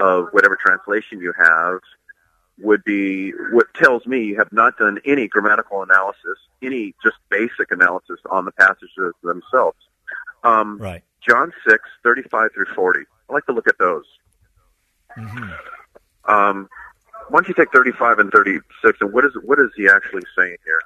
[0.00, 1.80] of whatever translation you have
[2.58, 7.70] would be what tells me you have not done any grammatical analysis, any just basic
[7.70, 9.78] analysis on the passages themselves.
[10.42, 11.02] Um, right.
[11.26, 13.00] John 6, 35 through 40.
[13.28, 14.04] I like to look at those.
[15.16, 15.50] Mm-hmm.
[16.32, 16.68] Um,
[17.28, 20.56] why don't you take 35 and 36, and what is what is he actually saying
[20.64, 20.80] here?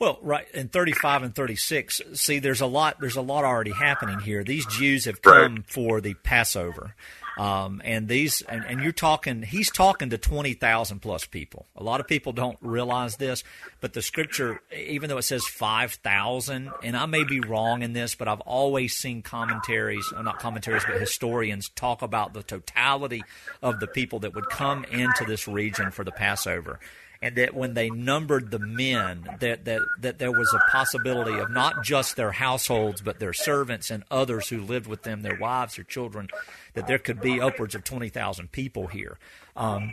[0.00, 3.00] Well, right in 35 and 36, see, there's a lot.
[3.00, 4.42] There's a lot already happening here.
[4.42, 5.66] These Jews have come right.
[5.66, 6.94] for the Passover,
[7.36, 9.42] um, and these, and, and, you're talking.
[9.42, 11.66] He's talking to 20,000 plus people.
[11.76, 13.44] A lot of people don't realize this,
[13.82, 18.14] but the Scripture, even though it says 5,000, and I may be wrong in this,
[18.14, 23.22] but I've always seen commentaries, not commentaries, but historians talk about the totality
[23.62, 26.80] of the people that would come into this region for the Passover
[27.22, 31.50] and that when they numbered the men, that, that, that there was a possibility of
[31.50, 35.76] not just their households, but their servants and others who lived with them, their wives,
[35.76, 36.28] their children,
[36.72, 39.18] that there could be upwards of 20,000 people here.
[39.54, 39.92] Um,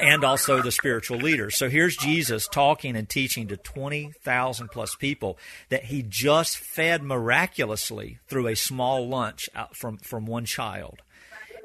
[0.00, 1.58] and also the spiritual leaders.
[1.58, 5.36] So here's Jesus talking and teaching to 20,000 plus people
[5.68, 11.02] that he just fed miraculously through a small lunch from, from one child.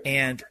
[0.03, 0.43] And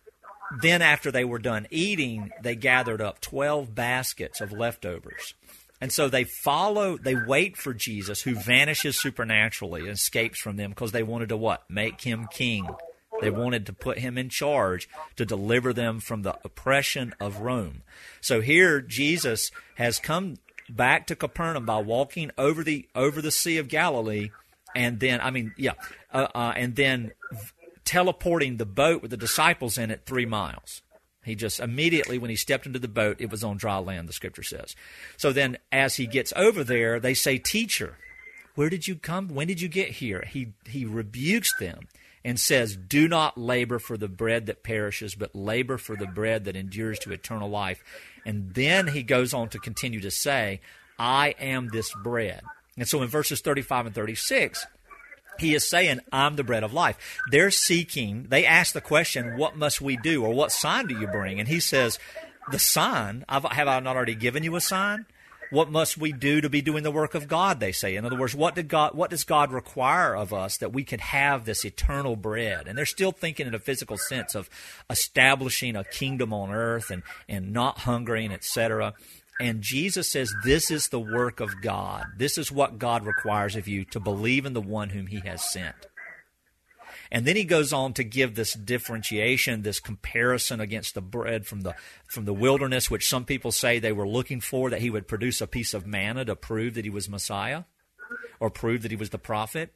[0.61, 5.35] then after they were done eating, they gathered up 12 baskets of leftovers.
[5.81, 10.71] And so they follow, they wait for Jesus, who vanishes supernaturally and escapes from them
[10.71, 11.69] because they wanted to what?
[11.71, 12.69] Make him king.
[13.21, 17.83] They wanted to put him in charge to deliver them from the oppression of Rome.
[18.21, 20.37] So here Jesus has come
[20.69, 24.31] back to Capernaum by walking over the over the Sea of Galilee,
[24.75, 25.73] and then I mean, yeah,
[26.13, 27.13] uh, uh, and then
[27.89, 30.83] teleporting the boat with the disciples in it three miles.
[31.25, 34.13] He just immediately, when he stepped into the boat, it was on dry land, the
[34.13, 34.77] scripture says.
[35.17, 37.97] So then, as he gets over there, they say, Teacher,
[38.57, 39.29] where did you come?
[39.29, 40.23] When did you get here?
[40.29, 41.89] He, he rebukes them
[42.23, 46.45] and says, Do not labor for the bread that perishes, but labor for the bread
[46.45, 47.83] that endures to eternal life.
[48.27, 50.61] And then he goes on to continue to say,
[50.99, 52.43] I am this bread.
[52.77, 54.67] And so in verses 35 and 36,
[55.39, 56.97] he is saying, I'm the bread of life.
[57.31, 60.25] They're seeking, they ask the question, What must we do?
[60.25, 61.39] or What sign do you bring?
[61.39, 61.99] And he says,
[62.51, 65.07] The sign, have I not already given you a sign?
[65.51, 67.59] What must we do to be doing the work of God?
[67.59, 67.97] They say.
[67.97, 68.95] In other words, what did God?
[68.95, 72.67] What does God require of us that we could have this eternal bread?
[72.69, 74.51] And they're still thinking in a physical sense of
[74.91, 78.93] establishing a kingdom on earth and and not hungering, etc.
[79.41, 82.07] And Jesus says, This is the work of God.
[82.17, 85.45] This is what God requires of you to believe in the one whom He has
[85.45, 85.87] sent.
[87.11, 91.63] And then he goes on to give this differentiation, this comparison against the bread from
[91.63, 91.75] the
[92.07, 95.41] from the wilderness, which some people say they were looking for, that he would produce
[95.41, 97.65] a piece of manna to prove that he was Messiah
[98.41, 99.73] or prove that he was the prophet.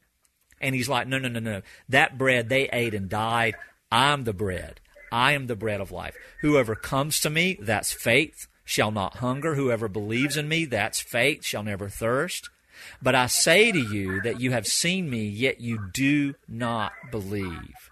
[0.60, 1.62] And he's like, No, no, no, no.
[1.88, 3.54] That bread they ate and died.
[3.90, 4.80] I'm the bread.
[5.10, 6.16] I am the bread of life.
[6.40, 9.54] Whoever comes to me, that's faith shall not hunger.
[9.54, 12.48] Whoever believes in me, that's faith, shall never thirst.
[13.02, 17.90] But I say to you that you have seen me, yet you do not believe.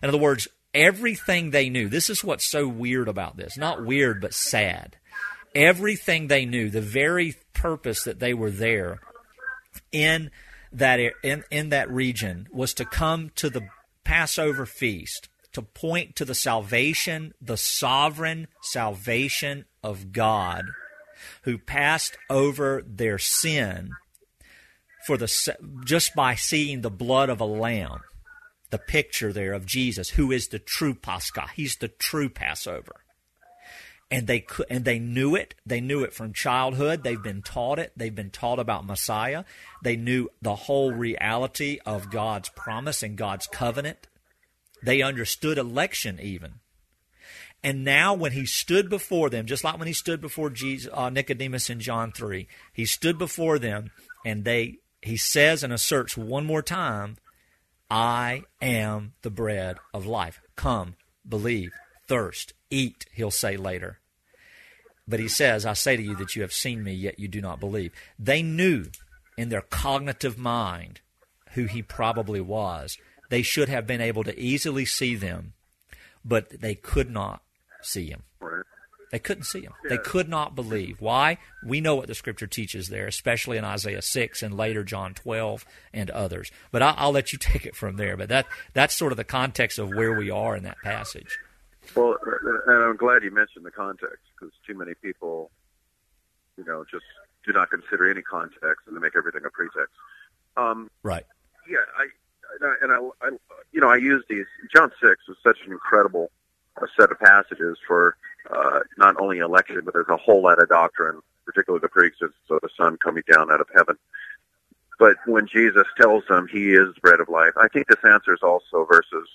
[0.00, 3.58] In other words, everything they knew, this is what's so weird about this.
[3.58, 4.96] Not weird, but sad.
[5.52, 9.00] Everything they knew, the very purpose that they were there
[9.90, 10.30] in
[10.72, 13.68] that in, in that region was to come to the
[14.04, 20.64] Passover feast to point to the salvation, the sovereign salvation of God
[21.42, 23.90] who passed over their sin
[25.06, 28.00] for the just by seeing the blood of a lamb
[28.70, 31.48] the picture there of Jesus who is the true Pascha.
[31.54, 33.02] He's the true Passover.
[34.12, 35.54] And they and they knew it.
[35.64, 37.04] They knew it from childhood.
[37.04, 37.92] They've been taught it.
[37.96, 39.44] They've been taught about Messiah.
[39.84, 44.08] They knew the whole reality of God's promise and God's covenant
[44.82, 46.54] they understood election even.
[47.62, 51.10] And now, when he stood before them, just like when he stood before Jesus, uh,
[51.10, 53.90] Nicodemus in John 3, he stood before them
[54.24, 57.18] and they, he says and asserts one more time,
[57.90, 60.40] I am the bread of life.
[60.56, 60.96] Come,
[61.28, 61.72] believe,
[62.08, 63.98] thirst, eat, he'll say later.
[65.06, 67.40] But he says, I say to you that you have seen me, yet you do
[67.40, 67.92] not believe.
[68.18, 68.86] They knew
[69.36, 71.00] in their cognitive mind
[71.52, 72.96] who he probably was
[73.30, 75.54] they should have been able to easily see them,
[76.24, 77.42] but they could not
[77.82, 78.22] see him.
[79.10, 79.72] They couldn't see him.
[79.88, 81.00] They could not believe.
[81.00, 81.38] Why?
[81.64, 85.64] We know what the scripture teaches there, especially in Isaiah 6 and later John 12
[85.92, 86.52] and others.
[86.70, 88.16] But I'll, I'll let you take it from there.
[88.16, 91.38] But that that's sort of the context of where we are in that passage.
[91.96, 92.16] Well,
[92.66, 95.50] and I'm glad you mentioned the context because too many people,
[96.56, 97.04] you know, just
[97.44, 99.94] do not consider any context and they make everything a pretext.
[100.56, 101.24] Um, right.
[101.68, 102.06] Yeah, I
[102.82, 103.30] and I, I,
[103.72, 104.46] you know, I use these.
[104.74, 106.30] John six is such an incredible
[106.80, 108.16] uh, set of passages for
[108.50, 112.60] uh, not only election, but there's a whole lot of doctrine, particularly the preexistence of
[112.62, 113.96] the Son coming down out of heaven.
[114.98, 118.40] But when Jesus tells them He is the bread of life, I think this answers
[118.42, 119.28] also verses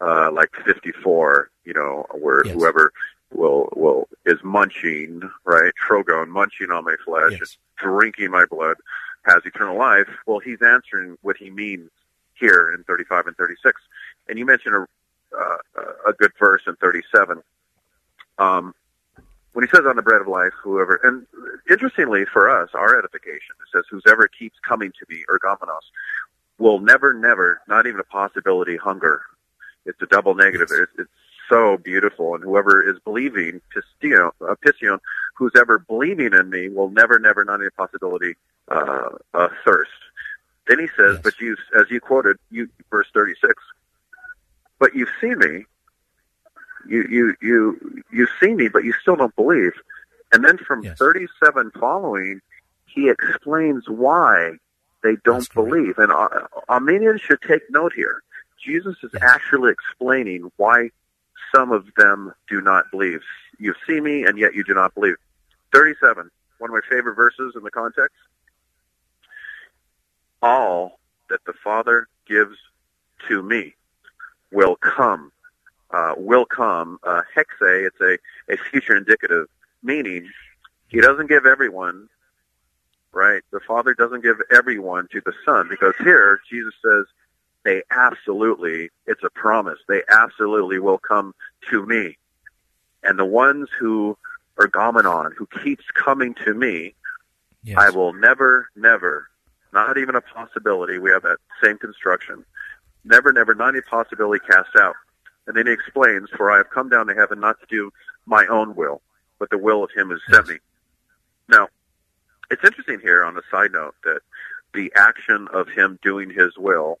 [0.00, 1.50] uh, like 54.
[1.64, 2.54] You know, where yes.
[2.54, 2.92] whoever
[3.32, 5.72] will will is munching, right?
[5.76, 7.56] Trogon, munching on my flesh, yes.
[7.76, 8.76] drinking my blood,
[9.24, 10.08] has eternal life.
[10.26, 11.90] Well, he's answering what he means
[12.40, 13.80] here in 35 and 36.
[14.28, 14.86] And you mentioned a
[15.38, 15.56] uh,
[16.08, 17.42] a good verse in 37.
[18.38, 18.74] Um,
[19.52, 21.26] when he says on the bread of life, whoever, and
[21.68, 25.80] interestingly for us, our edification, it says, whoever keeps coming to me, ergomenos,
[26.58, 29.22] will never, never, not even a possibility, hunger.
[29.86, 30.68] It's a double negative.
[30.70, 31.10] It's, it's
[31.48, 32.34] so beautiful.
[32.34, 34.98] And whoever is believing, pistion, uh, pistion,
[35.34, 38.34] who's ever believing in me will never, never, not even a possibility,
[38.68, 39.90] uh, uh, thirst.
[40.70, 41.20] Then he says, yes.
[41.24, 43.52] but you, as you quoted, you, verse 36,
[44.78, 45.64] but you've seen me.
[46.88, 49.72] You, you, you, you see me, but you still don't believe.
[50.32, 50.96] And then from yes.
[50.96, 52.40] 37 following,
[52.86, 54.52] he explains why
[55.02, 55.98] they don't believe.
[55.98, 56.12] And
[56.68, 58.22] Arminians should take note here.
[58.64, 59.22] Jesus is yes.
[59.24, 60.90] actually explaining why
[61.52, 63.22] some of them do not believe.
[63.58, 65.16] You see me, and yet you do not believe.
[65.74, 68.14] 37, one of my favorite verses in the context.
[70.42, 72.56] All that the Father gives
[73.28, 73.74] to me
[74.50, 75.32] will come.
[75.90, 76.98] Uh, will come.
[77.02, 78.18] Uh, hexei, it's a,
[78.52, 79.46] a future indicative,
[79.82, 80.28] meaning
[80.88, 82.08] he doesn't give everyone,
[83.12, 83.42] right?
[83.50, 87.06] The Father doesn't give everyone to the Son because here Jesus says
[87.64, 91.34] they absolutely, it's a promise, they absolutely will come
[91.70, 92.16] to me.
[93.02, 94.16] And the ones who
[94.58, 96.94] are Gomenon, who keeps coming to me,
[97.62, 97.78] yes.
[97.78, 99.28] I will never, never,
[99.72, 102.44] not even a possibility, we have that same construction,
[103.04, 104.94] never, never, not any possibility cast out.
[105.46, 107.92] And then he explains, For I have come down to heaven not to do
[108.26, 109.00] my own will,
[109.38, 110.56] but the will of him who sent me.
[111.48, 111.68] Now,
[112.50, 114.20] it's interesting here on a side note that
[114.74, 116.98] the action of him doing his will,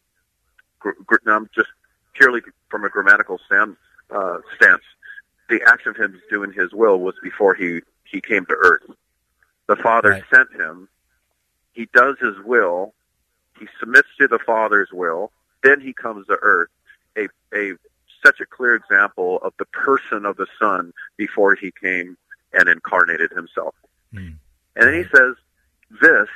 [1.24, 1.68] now I'm just
[2.14, 3.76] purely from a grammatical stand,
[4.10, 4.82] uh, stance,
[5.48, 8.82] the action of him doing his will was before he, he came to earth.
[9.68, 10.22] The Father right.
[10.32, 10.88] sent him.
[11.72, 12.94] He does his will.
[13.58, 16.70] He submits to the Father's will then he comes to earth.
[17.16, 17.72] A, a
[18.24, 22.16] such a clear example of the person of the Son before he came
[22.52, 23.74] and incarnated himself.
[24.12, 24.36] Mm.
[24.76, 25.34] And then he says,
[26.02, 26.28] This,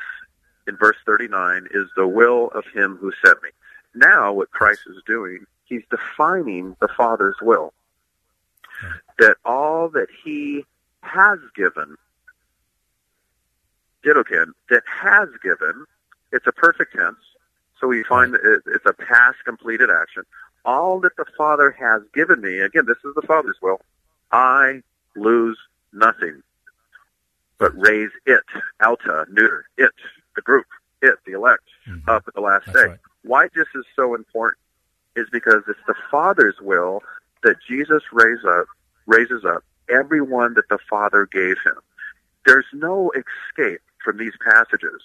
[0.66, 3.50] in verse 39, is the will of him who sent me.
[3.94, 7.72] Now, what Christ is doing, he's defining the Father's will.
[9.18, 10.64] That all that he
[11.02, 11.96] has given,
[14.04, 15.86] dedoken, that has given,
[16.32, 17.16] it's a perfect tense,
[17.80, 20.22] so we find that it's a past completed action.
[20.64, 23.80] All that the Father has given me, again, this is the Father's will,
[24.30, 24.82] I
[25.16, 25.58] lose
[25.92, 26.42] nothing,
[27.58, 28.44] but raise it,
[28.80, 29.92] alta, neuter, it,
[30.36, 30.66] the group,
[31.02, 32.08] it, the elect, mm-hmm.
[32.08, 32.86] up at the last That's day.
[32.86, 32.98] Right.
[33.22, 34.60] Why this is so important
[35.16, 37.02] is because it's the Father's will
[37.42, 38.66] that Jesus raise up,
[39.06, 41.76] raises up everyone that the Father gave him.
[42.46, 45.00] There's no escape from these passages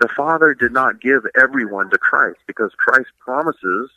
[0.00, 3.90] the Father did not give everyone to Christ because Christ promises,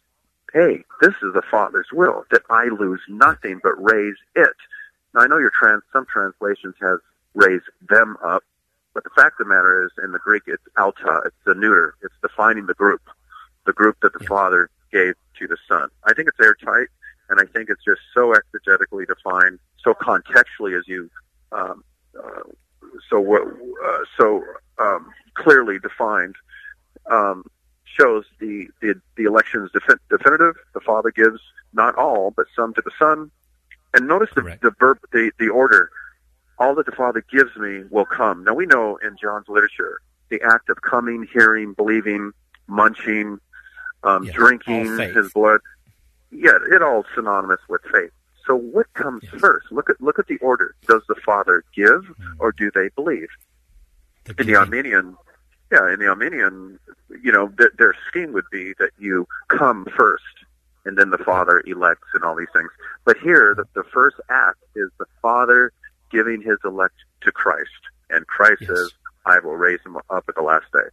[0.53, 4.55] hey, this is the Father's will, that I lose nothing but raise it.
[5.13, 6.99] Now, I know your trans, some translations has
[7.35, 8.43] raise them up,
[8.93, 11.95] but the fact of the matter is, in the Greek, it's alta, it's the neuter,
[12.01, 13.01] it's defining the group,
[13.65, 14.25] the group that the.
[14.25, 15.89] Father gave to the Son.
[16.05, 16.87] I think it's airtight,
[17.29, 21.09] and I think it's just so exegetically defined, so contextually as you,
[21.51, 21.83] um,
[22.17, 22.43] uh,
[23.09, 24.43] so what, uh, so
[24.79, 26.35] um, clearly defined,
[27.09, 27.43] um,
[27.85, 30.55] shows the, the, the election is defi- definitive.
[30.73, 31.39] The Father gives
[31.73, 33.31] not all, but some to the Son.
[33.93, 35.89] And notice the, the verb, the, the order.
[36.57, 38.43] All that the Father gives me will come.
[38.43, 42.31] Now we know in John's literature the act of coming, hearing, believing,
[42.67, 43.39] munching,
[44.03, 45.59] um, yeah, drinking his blood.
[46.31, 48.11] Yeah, it all synonymous with faith.
[48.51, 49.39] So what comes yes.
[49.39, 49.71] first?
[49.71, 50.75] Look at look at the order.
[50.85, 52.35] Does the Father give, mm.
[52.37, 53.29] or do they believe?
[54.25, 55.15] The in the Arminian,
[55.71, 56.77] yeah, in the Arminian,
[57.23, 60.25] you know, th- their scheme would be that you come first,
[60.83, 62.69] and then the Father elects and all these things.
[63.05, 65.71] But here, the, the first act is the Father
[66.11, 67.69] giving His elect to Christ,
[68.09, 68.69] and Christ yes.
[68.69, 68.91] says,
[69.25, 70.89] "I will raise him up at the last day."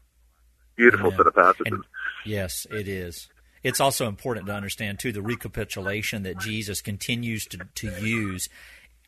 [0.76, 1.72] Beautiful set of passages.
[1.72, 1.82] And,
[2.24, 3.28] yes, it is.
[3.62, 8.48] It's also important to understand, too, the recapitulation that Jesus continues to, to use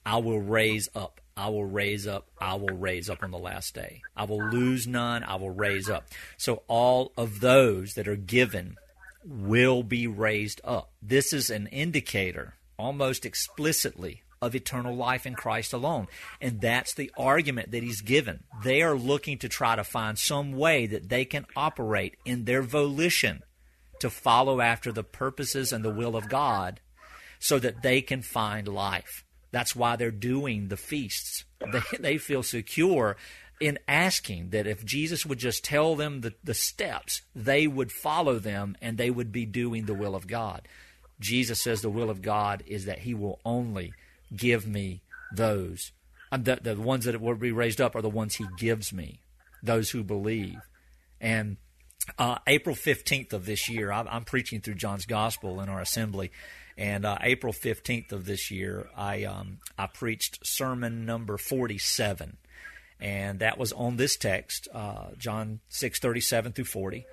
[0.04, 3.74] I will raise up, I will raise up, I will raise up on the last
[3.74, 4.02] day.
[4.16, 6.06] I will lose none, I will raise up.
[6.36, 8.76] So all of those that are given
[9.24, 10.90] will be raised up.
[11.02, 16.08] This is an indicator, almost explicitly, of eternal life in Christ alone.
[16.40, 18.44] And that's the argument that he's given.
[18.64, 22.62] They are looking to try to find some way that they can operate in their
[22.62, 23.42] volition
[24.00, 26.80] to follow after the purposes and the will of God
[27.38, 29.24] so that they can find life.
[29.52, 31.44] That's why they're doing the feasts.
[31.72, 33.18] They, they feel secure
[33.60, 38.38] in asking that if Jesus would just tell them the, the steps, they would follow
[38.38, 40.66] them and they would be doing the will of God.
[41.20, 43.92] Jesus says the will of God is that He will only
[44.34, 45.02] give me
[45.34, 45.92] those.
[46.32, 49.20] The, the ones that will be raised up are the ones He gives me,
[49.62, 50.60] those who believe.
[51.20, 51.58] And
[52.18, 56.30] uh, April 15th of this year, I'm, preaching through John's Gospel in our assembly.
[56.76, 62.36] And uh, April 15th of this year, I, um, I preached sermon number 47.
[63.00, 67.06] And that was on this text, uh, John 6 37 through 40.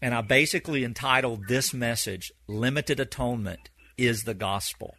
[0.00, 4.94] And I basically entitled this message, Limited Atonement is the Gospel.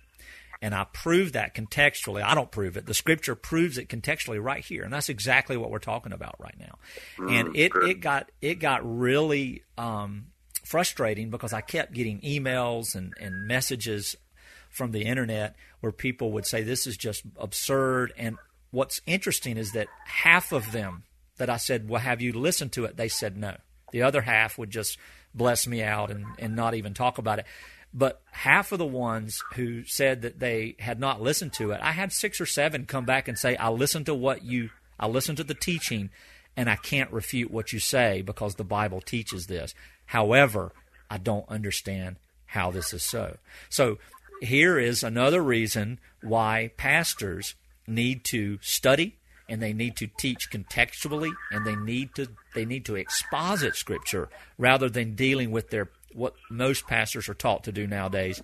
[0.62, 2.22] And I prove that contextually.
[2.22, 2.86] I don't prove it.
[2.86, 4.84] The scripture proves it contextually right here.
[4.84, 6.78] And that's exactly what we're talking about right now.
[7.18, 10.28] Mm, and it, it got it got really um,
[10.66, 14.18] frustrating because I kept getting emails and, and messages
[14.70, 18.14] from the internet where people would say this is just absurd.
[18.18, 18.38] And
[18.72, 21.03] what's interesting is that half of them
[21.38, 22.97] that I said, Well, have you listened to it?
[22.97, 23.55] They said no.
[23.91, 24.97] The other half would just
[25.34, 27.45] bless me out and, and not even talk about it.
[27.94, 31.92] But half of the ones who said that they had not listened to it, I
[31.92, 34.70] had six or seven come back and say, I listened to what you,
[35.00, 36.12] I listened to the teaching,
[36.56, 39.74] and I can't refute what you say because the Bible teaches this.
[40.06, 40.72] However,
[41.10, 43.38] I don't understand how this is so.
[43.70, 43.98] So
[44.42, 47.56] here is another reason why pastors
[47.88, 49.18] need to study
[49.48, 54.30] and they need to teach contextually and they need to they need to exposit scripture
[54.58, 58.41] rather than dealing with their what most pastors are taught to do nowadays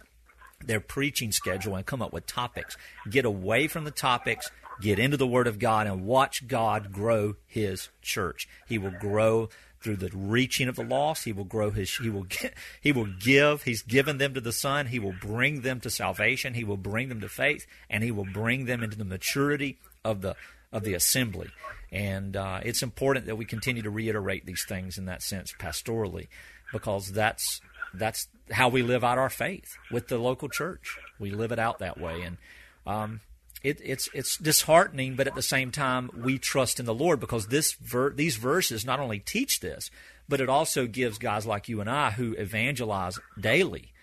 [0.63, 2.77] their preaching schedule and come up with topics.
[3.09, 4.49] Get away from the topics,
[4.81, 8.47] get into the Word of God, and watch God grow His church.
[8.67, 9.49] He will grow
[9.81, 11.25] through the reaching of the lost.
[11.25, 11.93] He will grow His.
[11.95, 12.23] He will.
[12.23, 13.63] Get, he will give.
[13.63, 14.87] He's given them to the Son.
[14.87, 16.53] He will bring them to salvation.
[16.53, 20.21] He will bring them to faith, and He will bring them into the maturity of
[20.21, 20.35] the
[20.71, 21.49] of the assembly.
[21.91, 26.27] And uh, it's important that we continue to reiterate these things in that sense pastorally
[26.71, 27.61] because that's
[27.93, 30.97] that's how we live out our faith with the local church.
[31.19, 32.37] We live it out that way, and
[32.85, 33.21] um,
[33.63, 37.47] it, it's it's disheartening, but at the same time, we trust in the Lord because
[37.47, 39.89] this ver- these verses not only teach this,
[40.29, 43.93] but it also gives guys like you and I who evangelize daily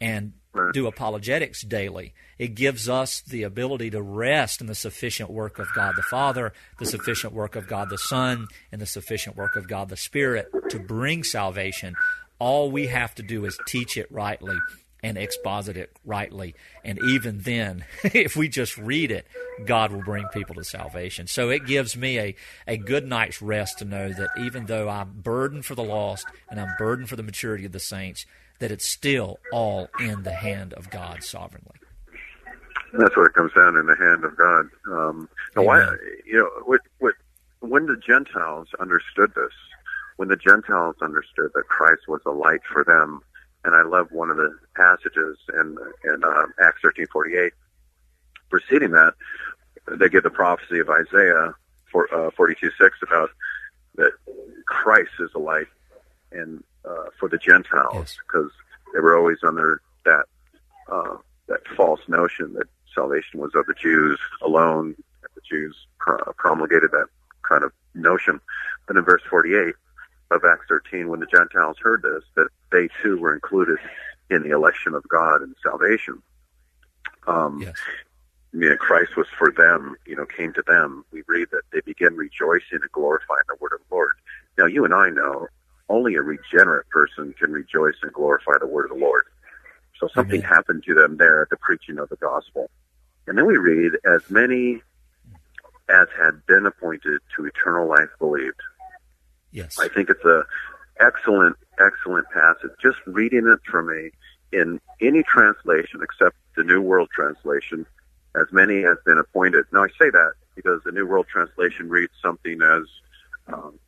[0.00, 0.32] and
[0.72, 2.12] do apologetics daily.
[2.38, 6.52] It gives us the ability to rest in the sufficient work of God the Father,
[6.78, 10.48] the sufficient work of God the Son, and the sufficient work of God the Spirit
[10.70, 11.94] to bring salvation.
[12.38, 14.56] All we have to do is teach it rightly
[15.02, 16.54] and exposit it rightly.
[16.84, 19.26] And even then, if we just read it,
[19.64, 21.26] God will bring people to salvation.
[21.26, 22.34] So it gives me a,
[22.66, 26.60] a good night's rest to know that even though I'm burdened for the lost and
[26.60, 28.26] I'm burdened for the maturity of the saints,
[28.60, 31.76] that it's still all in the hand of God sovereignly.
[32.92, 34.66] That's what it comes down in the hand of God.
[34.86, 37.14] Um, now why, you know, what, what,
[37.60, 39.52] when the Gentiles understood this,
[40.16, 43.20] when the Gentiles understood that Christ was a light for them,
[43.64, 47.52] and I love one of the passages in in uh, Acts thirteen forty eight.
[48.48, 49.14] Preceding that,
[49.86, 51.54] they give the prophecy of Isaiah
[51.92, 53.30] for, uh, forty two six about
[53.96, 54.12] that
[54.66, 55.68] Christ is a light
[56.32, 58.94] and uh, for the Gentiles because yes.
[58.94, 60.24] they were always under that
[60.90, 61.16] uh,
[61.48, 64.94] that false notion that salvation was of the Jews alone.
[65.22, 65.76] That the Jews
[66.36, 67.06] promulgated that
[67.48, 68.40] kind of notion.
[68.86, 69.74] But in verse 48
[70.30, 73.78] of Acts 13, when the Gentiles heard this, that they too were included
[74.30, 76.22] in the election of God and salvation.
[77.26, 77.74] Um, yes.
[78.52, 81.04] You know, Christ was for them, you know, came to them.
[81.12, 84.16] We read that they began rejoicing and glorifying the word of the Lord.
[84.58, 85.46] Now, you and I know
[85.90, 89.24] only a regenerate person can rejoice and glorify the word of the Lord.
[89.98, 90.48] So something Amen.
[90.48, 92.70] happened to them there at the preaching of the gospel.
[93.26, 94.82] And then we read, as many
[95.90, 98.60] as had been appointed to eternal life believed.
[99.52, 99.78] Yes.
[99.78, 100.44] I think it's a
[101.00, 102.70] excellent, excellent passage.
[102.80, 104.10] Just reading it from a
[104.56, 107.86] in any translation except the New World Translation,
[108.36, 109.64] as many as been appointed.
[109.72, 112.82] Now I say that because the New World Translation reads something as
[113.52, 113.78] um,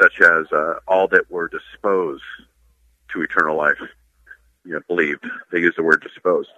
[0.00, 2.22] such as uh, all that were disposed
[3.12, 3.78] to eternal life.
[4.64, 5.24] you know, believed.
[5.52, 6.50] They use the word disposed.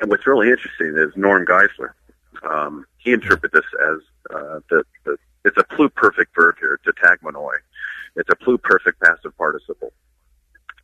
[0.00, 1.90] And what's really interesting is Norm Geisler.
[2.48, 3.98] Um, he interpreted this as
[4.34, 7.56] uh, the, the it's a pluperfect verb here, tetagmenoi.
[8.16, 9.92] It's a pluperfect passive participle,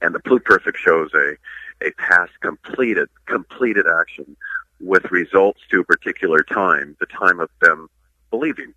[0.00, 1.36] and the pluperfect shows a
[1.84, 4.36] a past completed completed action
[4.80, 7.88] with results to a particular time, the time of them
[8.30, 8.72] believing.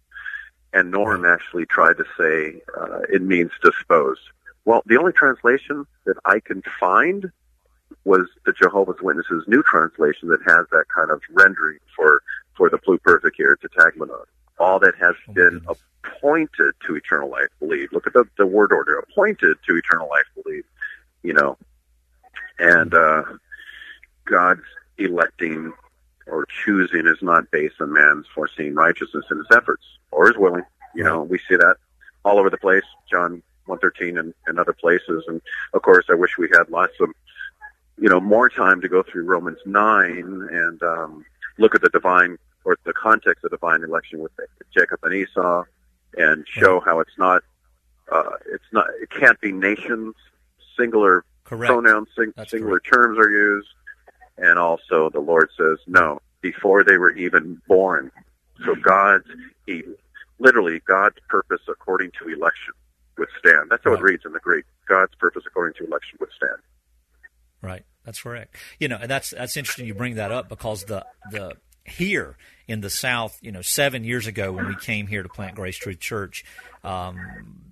[0.75, 4.19] And Norm actually tried to say uh, it means disposed.
[4.65, 7.31] Well, the only translation that I can find
[8.03, 12.21] was the Jehovah's Witnesses new translation that has that kind of rendering for
[12.57, 14.25] for the pluperfect here, tetagmenoi.
[14.59, 17.93] All that has oh been appointed to eternal life believe.
[17.93, 18.99] Look at the, the word order.
[18.99, 20.65] Appointed to eternal life believe.
[21.23, 21.57] You know,
[22.59, 23.23] and uh,
[24.25, 24.67] God's
[24.97, 25.71] electing
[26.27, 30.63] or choosing is not based on man's foreseen righteousness in his efforts or his willing.
[30.95, 31.75] You know, we see that
[32.23, 32.83] all over the place.
[33.09, 35.23] John 113 and, and other places.
[35.27, 35.41] And
[35.73, 37.09] of course, I wish we had lots of,
[37.99, 41.25] you know, more time to go through Romans 9 and um,
[41.57, 44.31] look at the divine or the context of divine election with
[44.73, 45.63] Jacob and Esau
[46.17, 47.43] and show how it's not,
[48.11, 50.15] uh, it's not, it can't be nations,
[50.77, 51.71] singular Correct.
[51.71, 52.93] pronouns, sing, singular correct.
[52.93, 53.67] terms are used.
[54.37, 58.11] And also the Lord says, no, before they were even born.
[58.65, 59.25] So God's,
[59.65, 59.83] he,
[60.39, 62.73] literally God's purpose according to election
[63.17, 63.69] would stand.
[63.69, 63.99] That's how right.
[63.99, 64.65] it reads in the Greek.
[64.87, 66.61] God's purpose according to election would stand.
[67.61, 67.83] Right.
[68.03, 68.55] That's correct.
[68.79, 72.81] You know, and that's that's interesting you bring that up because the the here in
[72.81, 75.99] the South, you know, seven years ago when we came here to plant Grace Truth
[75.99, 76.43] Church,
[76.83, 77.17] um,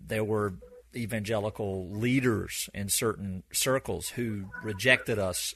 [0.07, 0.53] there were
[0.95, 5.55] evangelical leaders in certain circles who rejected us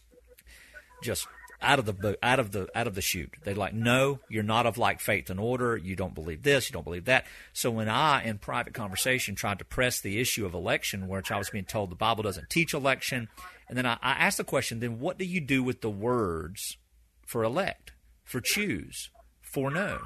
[1.02, 1.28] just
[1.62, 3.34] out of the out of the out of the chute.
[3.44, 5.76] They like, no, you're not of like faith and order.
[5.76, 6.70] You don't believe this.
[6.70, 7.26] You don't believe that.
[7.54, 11.38] So when I, in private conversation, tried to press the issue of election, which I
[11.38, 13.28] was being told the Bible doesn't teach election,
[13.68, 16.78] and then I, I asked the question, then what do you do with the words
[17.26, 17.92] for elect,
[18.24, 19.10] for choose,
[19.42, 20.00] for know?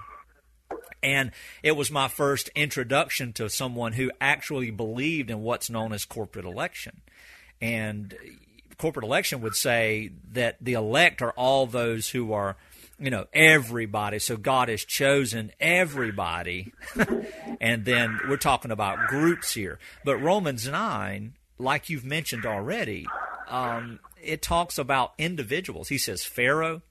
[1.03, 1.31] And
[1.63, 6.45] it was my first introduction to someone who actually believed in what's known as corporate
[6.45, 7.01] election.
[7.59, 8.15] And
[8.81, 12.57] corporate election would say that the elect are all those who are,
[12.99, 14.17] you know, everybody.
[14.17, 16.73] So God has chosen everybody.
[17.61, 19.77] and then we're talking about groups here.
[20.03, 23.05] But Romans 9, like you've mentioned already,
[23.47, 25.89] um, it talks about individuals.
[25.89, 26.81] He says Pharaoh,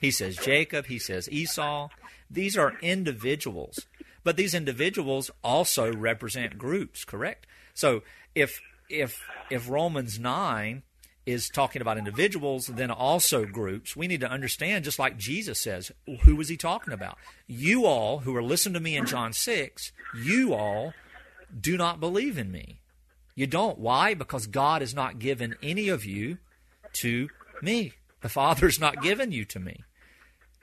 [0.00, 1.90] he says Jacob, he says Esau.
[2.28, 3.86] These are individuals,
[4.24, 7.46] but these individuals also represent groups, correct?
[7.72, 8.02] So
[8.34, 10.82] if if if Romans 9
[11.26, 13.96] is talking about individuals, then also groups.
[13.96, 15.90] We need to understand, just like Jesus says,
[16.22, 17.18] who was he talking about?
[17.48, 20.94] You all who are listening to me in John 6, you all
[21.60, 22.78] do not believe in me.
[23.34, 23.78] You don't.
[23.78, 24.14] Why?
[24.14, 26.38] Because God has not given any of you
[26.94, 27.28] to
[27.60, 27.92] me.
[28.22, 29.84] The Father's not given you to me.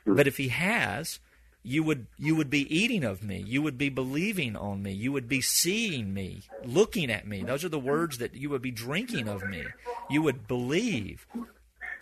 [0.05, 1.19] But if He has,
[1.63, 3.43] you would you would be eating of me.
[3.45, 4.91] You would be believing on me.
[4.91, 7.43] You would be seeing me looking at me.
[7.43, 9.63] Those are the words that you would be drinking of me.
[10.09, 11.25] You would believe.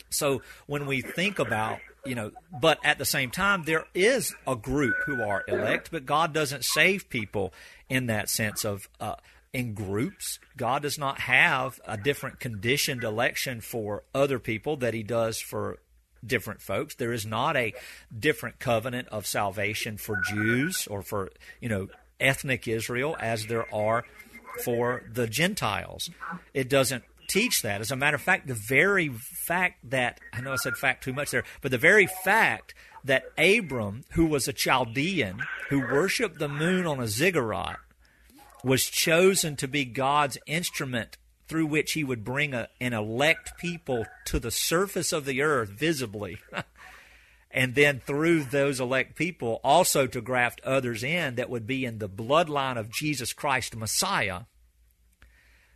[0.10, 4.56] So when we think about you know but at the same time there is a
[4.56, 7.54] group who are elect but god doesn't save people
[7.90, 9.14] in that sense of uh,
[9.54, 10.40] in groups.
[10.56, 15.80] God does not have a different conditioned election for other people that he does for
[16.26, 16.96] different folks.
[16.96, 17.74] There is not a
[18.18, 21.88] different covenant of salvation for Jews or for, you know,
[22.20, 24.06] ethnic Israel as there are
[24.64, 26.10] for the Gentiles.
[26.54, 27.82] It doesn't teach that.
[27.82, 31.14] As a matter of fact, the very fact that, I know I said fact too
[31.14, 36.50] much there, but the very fact that Abram, who was a Chaldean, who worshiped the
[36.50, 37.80] moon on a ziggurat,
[38.64, 41.18] was chosen to be God's instrument
[41.52, 45.68] through which he would bring a, an elect people to the surface of the earth
[45.68, 46.38] visibly.
[47.52, 51.98] and then through those elect people also to graft others in that would be in
[51.98, 54.44] the bloodline of Jesus Christ Messiah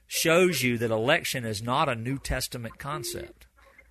[0.08, 3.46] shows you that election is not a New Testament concept.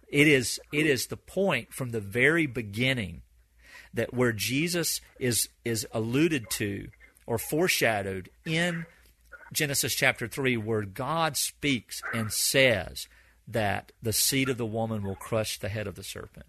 [0.09, 3.21] It is it is the point from the very beginning
[3.93, 6.89] that where Jesus is is alluded to
[7.27, 8.87] or foreshadowed in
[9.55, 13.09] Genesis chapter 3, where God speaks and says
[13.47, 16.47] that the seed of the woman will crush the head of the serpent.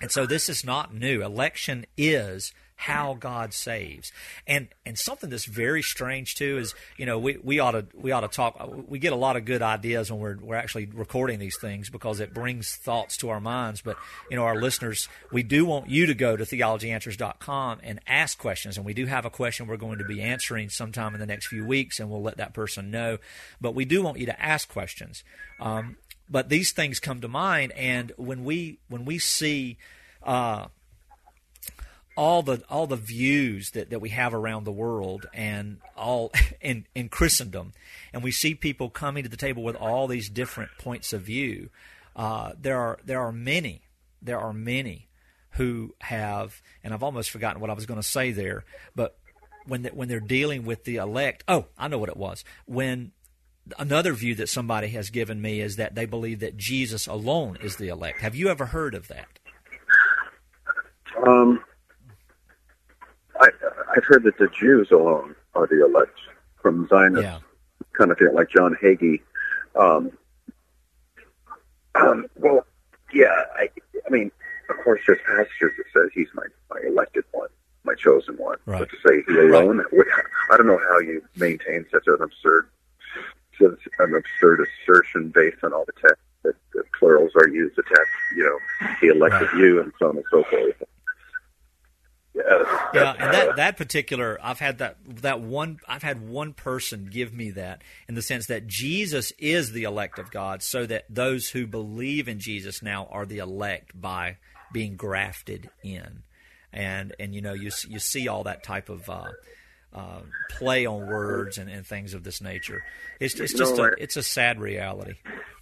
[0.00, 1.22] And so this is not new.
[1.22, 4.12] Election is how God saves.
[4.46, 8.12] And and something that's very strange too is you know we, we ought to we
[8.12, 8.56] ought to talk.
[8.88, 12.20] We get a lot of good ideas when we're we're actually recording these things because
[12.20, 13.80] it brings thoughts to our minds.
[13.80, 13.96] But
[14.30, 18.76] you know our listeners, we do want you to go to theologyanswers.com and ask questions.
[18.76, 21.46] And we do have a question we're going to be answering sometime in the next
[21.46, 23.18] few weeks, and we'll let that person know.
[23.60, 25.22] But we do want you to ask questions.
[25.60, 25.96] Um,
[26.28, 29.76] but these things come to mind, and when we when we see
[30.22, 30.66] uh,
[32.16, 36.86] all the all the views that, that we have around the world and all in
[36.94, 37.72] in Christendom,
[38.12, 41.70] and we see people coming to the table with all these different points of view.
[42.14, 43.82] Uh, there are there are many
[44.20, 45.08] there are many
[45.52, 49.18] who have, and I've almost forgotten what I was going to say there, but
[49.66, 52.44] when they, when they're dealing with the elect, oh, I know what it was.
[52.66, 53.12] When
[53.78, 57.76] another view that somebody has given me is that they believe that Jesus alone is
[57.76, 58.20] the elect.
[58.22, 59.28] Have you ever heard of that?
[61.26, 61.62] Um,
[63.42, 63.48] I,
[63.96, 66.18] I've heard that the Jews alone are the elect
[66.62, 67.38] from Zionist Yeah.
[67.94, 69.20] kind of thing, like John Hagee.
[69.74, 70.12] Um,
[71.94, 72.64] um, well,
[73.12, 73.68] yeah, I,
[74.06, 74.30] I mean,
[74.70, 77.48] of course, there's passages that says he's my, my elected one,
[77.84, 78.58] my chosen one.
[78.64, 78.78] Right.
[78.78, 79.84] But to say he alone,
[80.50, 82.68] I don't know how you maintain such an absurd,
[83.60, 87.82] such an absurd assertion based on all the text that, that plurals are used to
[87.82, 89.60] text, you know, he elected Right.
[89.60, 90.74] you and so on and so forth.
[92.34, 92.42] Yeah,
[92.94, 97.32] Yeah, that's- and that particular, I've had that that one, I've had one person give
[97.32, 101.48] me that in the sense that Jesus is the elect of God, so that those
[101.50, 104.38] who believe in Jesus now are the elect by
[104.72, 106.24] being grafted in,
[106.72, 109.08] and and you know you you see all that type of.
[109.08, 109.30] Uh,
[109.94, 112.82] uh, play on words and, and things of this nature.
[113.20, 115.16] It's, it's just know, a, I- it's a sad reality.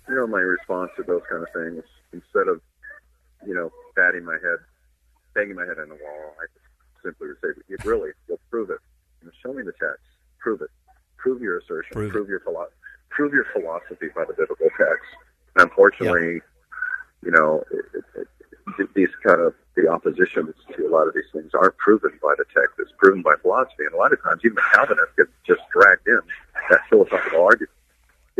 [0.09, 1.83] you know, my response to those kind of things,
[2.13, 2.61] instead of,
[3.45, 4.59] you know, batting my head,
[5.35, 6.47] banging my head on the wall, I
[7.03, 8.79] simply would say, you really, you'll prove it.
[9.21, 10.05] You know, show me the text.
[10.39, 10.71] Prove it.
[11.17, 11.93] Prove your assertion.
[11.93, 12.31] Prove it.
[12.31, 12.69] your philo-
[13.11, 15.09] Prove your philosophy by the biblical text.
[15.57, 16.41] And unfortunately,
[17.25, 17.85] you know, it,
[18.17, 18.29] it,
[18.79, 22.35] it, these kind of the oppositions to a lot of these things aren't proven by
[22.39, 22.77] the text.
[22.79, 26.07] It's proven by philosophy, and a lot of times even the Calvinists get just dragged
[26.07, 26.21] in
[26.71, 27.71] that philosophical argument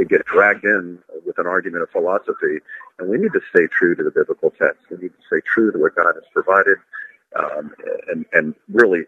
[0.01, 2.61] they get dragged in with an argument of philosophy.
[2.99, 4.81] And we need to stay true to the biblical text.
[4.91, 6.79] We need to stay true to what God has provided,
[7.39, 7.75] um,
[8.09, 9.05] and and really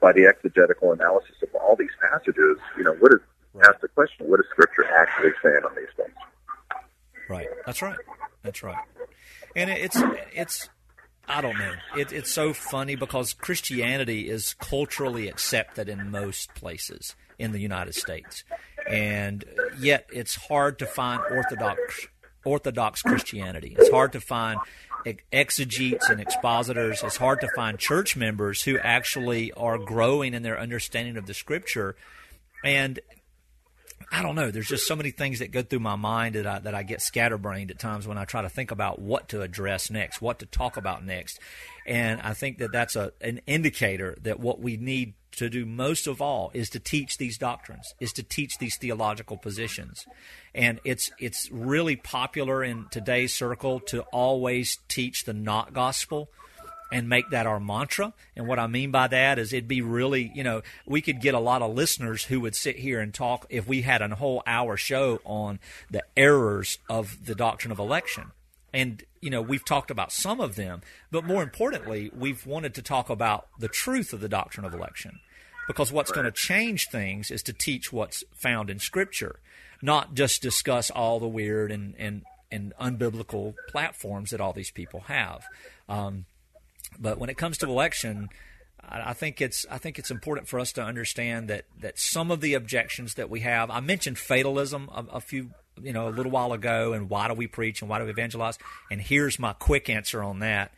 [0.00, 3.20] by the exegetical analysis of all these passages, you know, what is
[3.62, 6.14] ask the question: What is Scripture actually saying on these things?
[7.28, 7.46] Right.
[7.64, 7.98] That's right.
[8.42, 8.84] That's right.
[9.56, 9.96] And it's
[10.32, 10.68] it's
[11.26, 11.72] I don't know.
[11.96, 17.94] It, it's so funny because Christianity is culturally accepted in most places in the United
[17.94, 18.44] States,
[18.88, 19.44] and
[19.78, 22.08] yet it's hard to find orthodox
[22.44, 23.74] orthodox Christianity.
[23.78, 24.60] It's hard to find
[25.32, 27.02] exegetes and expositors.
[27.02, 31.34] It's hard to find church members who actually are growing in their understanding of the
[31.34, 31.96] Scripture.
[32.64, 33.00] And
[34.10, 34.50] I don't know.
[34.50, 37.00] There's just so many things that go through my mind that I, that I get
[37.02, 40.46] scatterbrained at times when I try to think about what to address next, what to
[40.46, 41.40] talk about next,
[41.86, 46.06] and I think that that's a an indicator that what we need to do most
[46.06, 50.06] of all is to teach these doctrines, is to teach these theological positions,
[50.54, 56.30] and it's it's really popular in today's circle to always teach the not gospel
[56.94, 58.12] and make that our mantra.
[58.36, 61.34] And what I mean by that is it'd be really, you know, we could get
[61.34, 64.44] a lot of listeners who would sit here and talk if we had a whole
[64.46, 65.58] hour show on
[65.90, 68.30] the errors of the doctrine of election.
[68.72, 72.82] And, you know, we've talked about some of them, but more importantly, we've wanted to
[72.82, 75.18] talk about the truth of the doctrine of election.
[75.66, 79.40] Because what's going to change things is to teach what's found in Scripture,
[79.80, 82.20] not just discuss all the weird and, and,
[82.52, 85.42] and unbiblical platforms that all these people have.
[85.88, 86.26] Um,
[86.98, 88.28] but when it comes to election,
[88.82, 92.30] I I think it's I think it's important for us to understand that that some
[92.30, 93.70] of the objections that we have.
[93.70, 95.50] I mentioned fatalism a, a few
[95.82, 98.10] you know a little while ago, and why do we preach and why do we
[98.10, 98.58] evangelize?
[98.90, 100.72] And here's my quick answer on that: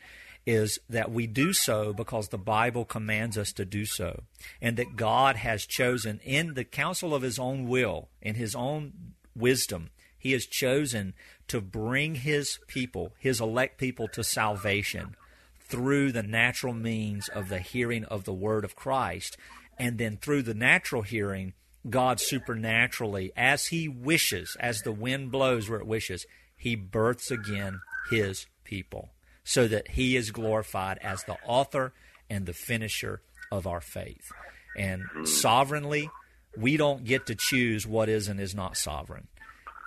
[0.47, 4.23] is that we do so because the Bible commands us to do so,
[4.61, 9.15] and that God has chosen in the counsel of His own will, in His own
[9.35, 11.15] wisdom, He has chosen
[11.49, 15.17] to bring His people, His elect people, to salvation
[15.61, 19.37] through the natural means of the hearing of the word of Christ.
[19.79, 21.53] And then through the natural hearing,
[21.89, 26.27] God supernaturally, as He wishes, as the wind blows where it wishes,
[26.57, 27.81] He births again
[28.11, 29.11] His people
[29.45, 31.93] so that He is glorified as the author
[32.29, 33.23] and the finisher
[33.53, 34.31] of our faith.
[34.77, 36.11] And sovereignly,
[36.57, 39.29] we don't get to choose what is and is not sovereign.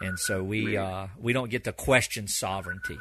[0.02, 2.98] And so we uh, we don't get to question sovereignty.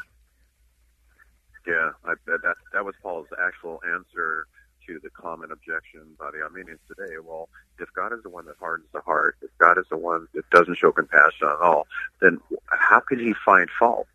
[1.67, 4.47] Yeah, I, that that- that was Paul's actual answer
[4.89, 7.15] to the common objection by the Arminians today.
[7.23, 10.27] Well, if God is the one that hardens the heart, if God is the one
[10.35, 11.87] that doesn't show compassion at all,
[12.21, 14.07] then how can He find fault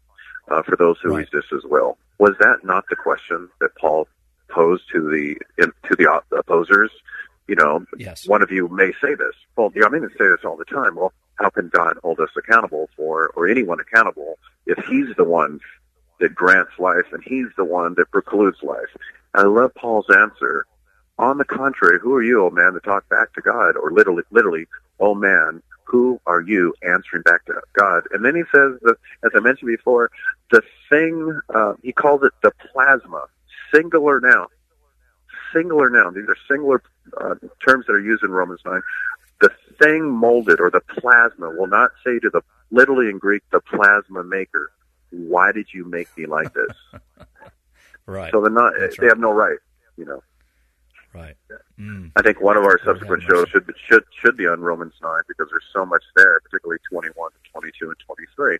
[0.49, 1.27] uh, for those who Right.
[1.31, 1.97] resist His will?
[2.17, 4.07] Was that not the question that Paul
[4.49, 6.91] posed to the in, to the opposers?
[7.47, 8.27] You know, Yes.
[8.27, 9.35] one of you may say this.
[9.55, 10.95] Well, the Arminians say this all the time.
[10.95, 15.59] Well, how can God hold us accountable for, or anyone accountable, if He's the one
[16.19, 18.89] that grants life and He's the one that precludes life?
[19.33, 20.65] I love Paul's answer.
[21.19, 23.75] On the contrary, who are you, oh man, to talk back to God?
[23.75, 24.65] Or literally, literally,
[24.99, 28.03] oh man, who are you answering back to God?
[28.11, 30.09] And then he says, that, as I mentioned before,
[30.51, 33.25] the thing, uh, he calls it the plasma,
[33.73, 34.47] singular noun.
[35.53, 36.15] Singular noun.
[36.15, 36.81] These are singular
[37.21, 37.35] uh,
[37.67, 38.81] terms that are used in Romans 9.
[39.41, 43.59] The thing molded or the plasma will not say to the, literally in Greek, the
[43.59, 44.71] plasma maker,
[45.11, 47.01] why did you make me like this?
[48.05, 48.31] right.
[48.31, 49.11] So they're not, That's they right.
[49.11, 49.57] have no right,
[49.97, 50.21] you know.
[51.13, 51.35] Right.
[51.79, 52.11] Mm.
[52.15, 55.21] I think one of our subsequent shows should be, should should be on Romans nine
[55.27, 58.57] because there's so much there, particularly 21, 22, and 23.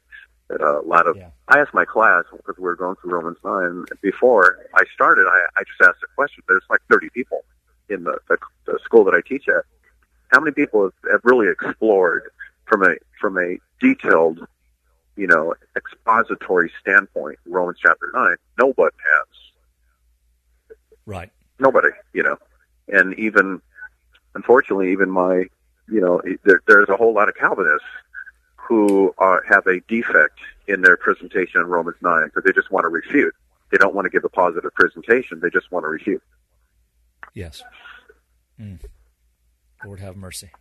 [0.50, 1.30] That uh, a lot of yeah.
[1.48, 5.26] I asked my class because we were going through Romans nine before I started.
[5.28, 6.44] I, I just asked a question.
[6.48, 7.44] There's like 30 people
[7.90, 9.64] in the, the, the school that I teach at.
[10.28, 12.30] How many people have, have really explored
[12.66, 14.46] from a from a detailed,
[15.16, 18.36] you know, expository standpoint Romans chapter nine?
[18.58, 20.78] Nobody has.
[21.06, 21.32] Right.
[21.60, 22.38] Nobody, you know.
[22.88, 23.62] And even,
[24.36, 25.46] unfortunately, even my,
[25.90, 27.88] you know, there, there's a whole lot of Calvinists
[28.56, 32.86] who are, have a defect in their presentation on Romans 9 because they just want
[32.86, 33.34] to refute.
[33.72, 35.40] They don't want to give a positive presentation.
[35.42, 36.24] They just want to refute.
[37.34, 37.64] Yes.
[38.60, 38.80] Mm.
[39.84, 40.52] Lord have mercy.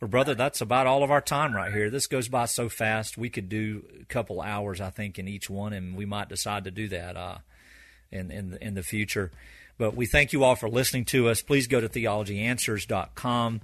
[0.00, 1.88] Well, brother, that's about all of our time right here.
[1.88, 3.16] This goes by so fast.
[3.16, 6.64] We could do a couple hours, I think, in each one, and we might decide
[6.64, 7.38] to do that uh,
[8.10, 9.30] in in in the future.
[9.78, 11.40] But we thank you all for listening to us.
[11.42, 13.60] Please go to theologyanswers.com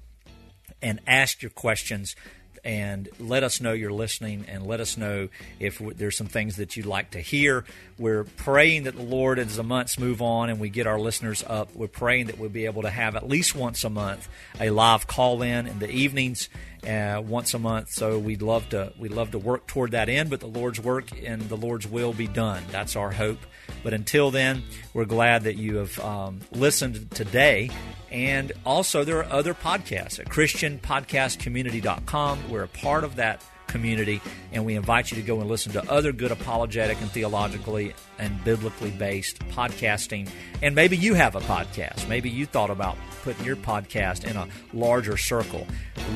[0.80, 2.16] and ask your questions
[2.64, 6.76] and let us know you're listening and let us know if there's some things that
[6.76, 7.64] you'd like to hear.
[7.98, 11.42] We're praying that the Lord, as the months move on and we get our listeners
[11.46, 14.28] up, we're praying that we'll be able to have at least once a month
[14.60, 16.48] a live call in in the evenings.
[16.86, 20.30] Uh, once a month, so we'd love to we'd love to work toward that end,
[20.30, 22.64] but the Lord's work and the Lord's will be done.
[22.72, 23.38] That's our hope.
[23.84, 27.70] But until then, we're glad that you have um, listened today.
[28.10, 32.50] And also, there are other podcasts at ChristianPodcastCommunity.com.
[32.50, 34.20] We're a part of that community,
[34.52, 38.44] and we invite you to go and listen to other good apologetic and theologically and
[38.44, 40.28] biblically based podcasting.
[40.60, 42.06] And maybe you have a podcast.
[42.08, 45.66] Maybe you thought about putting your podcast in a larger circle.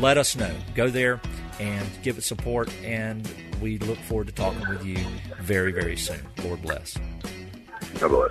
[0.00, 0.54] Let us know.
[0.74, 1.20] Go there
[1.58, 3.28] and give it support, and
[3.60, 4.98] we look forward to talking with you
[5.40, 6.20] very, very soon.
[6.44, 6.98] Lord bless.
[7.98, 8.30] God bless.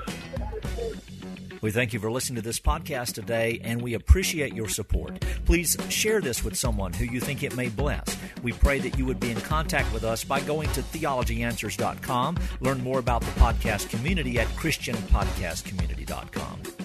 [1.62, 5.20] We thank you for listening to this podcast today, and we appreciate your support.
[5.46, 8.16] Please share this with someone who you think it may bless.
[8.44, 12.38] We pray that you would be in contact with us by going to theologyanswers.com.
[12.60, 16.85] Learn more about the podcast community at christianpodcastcommunity.com.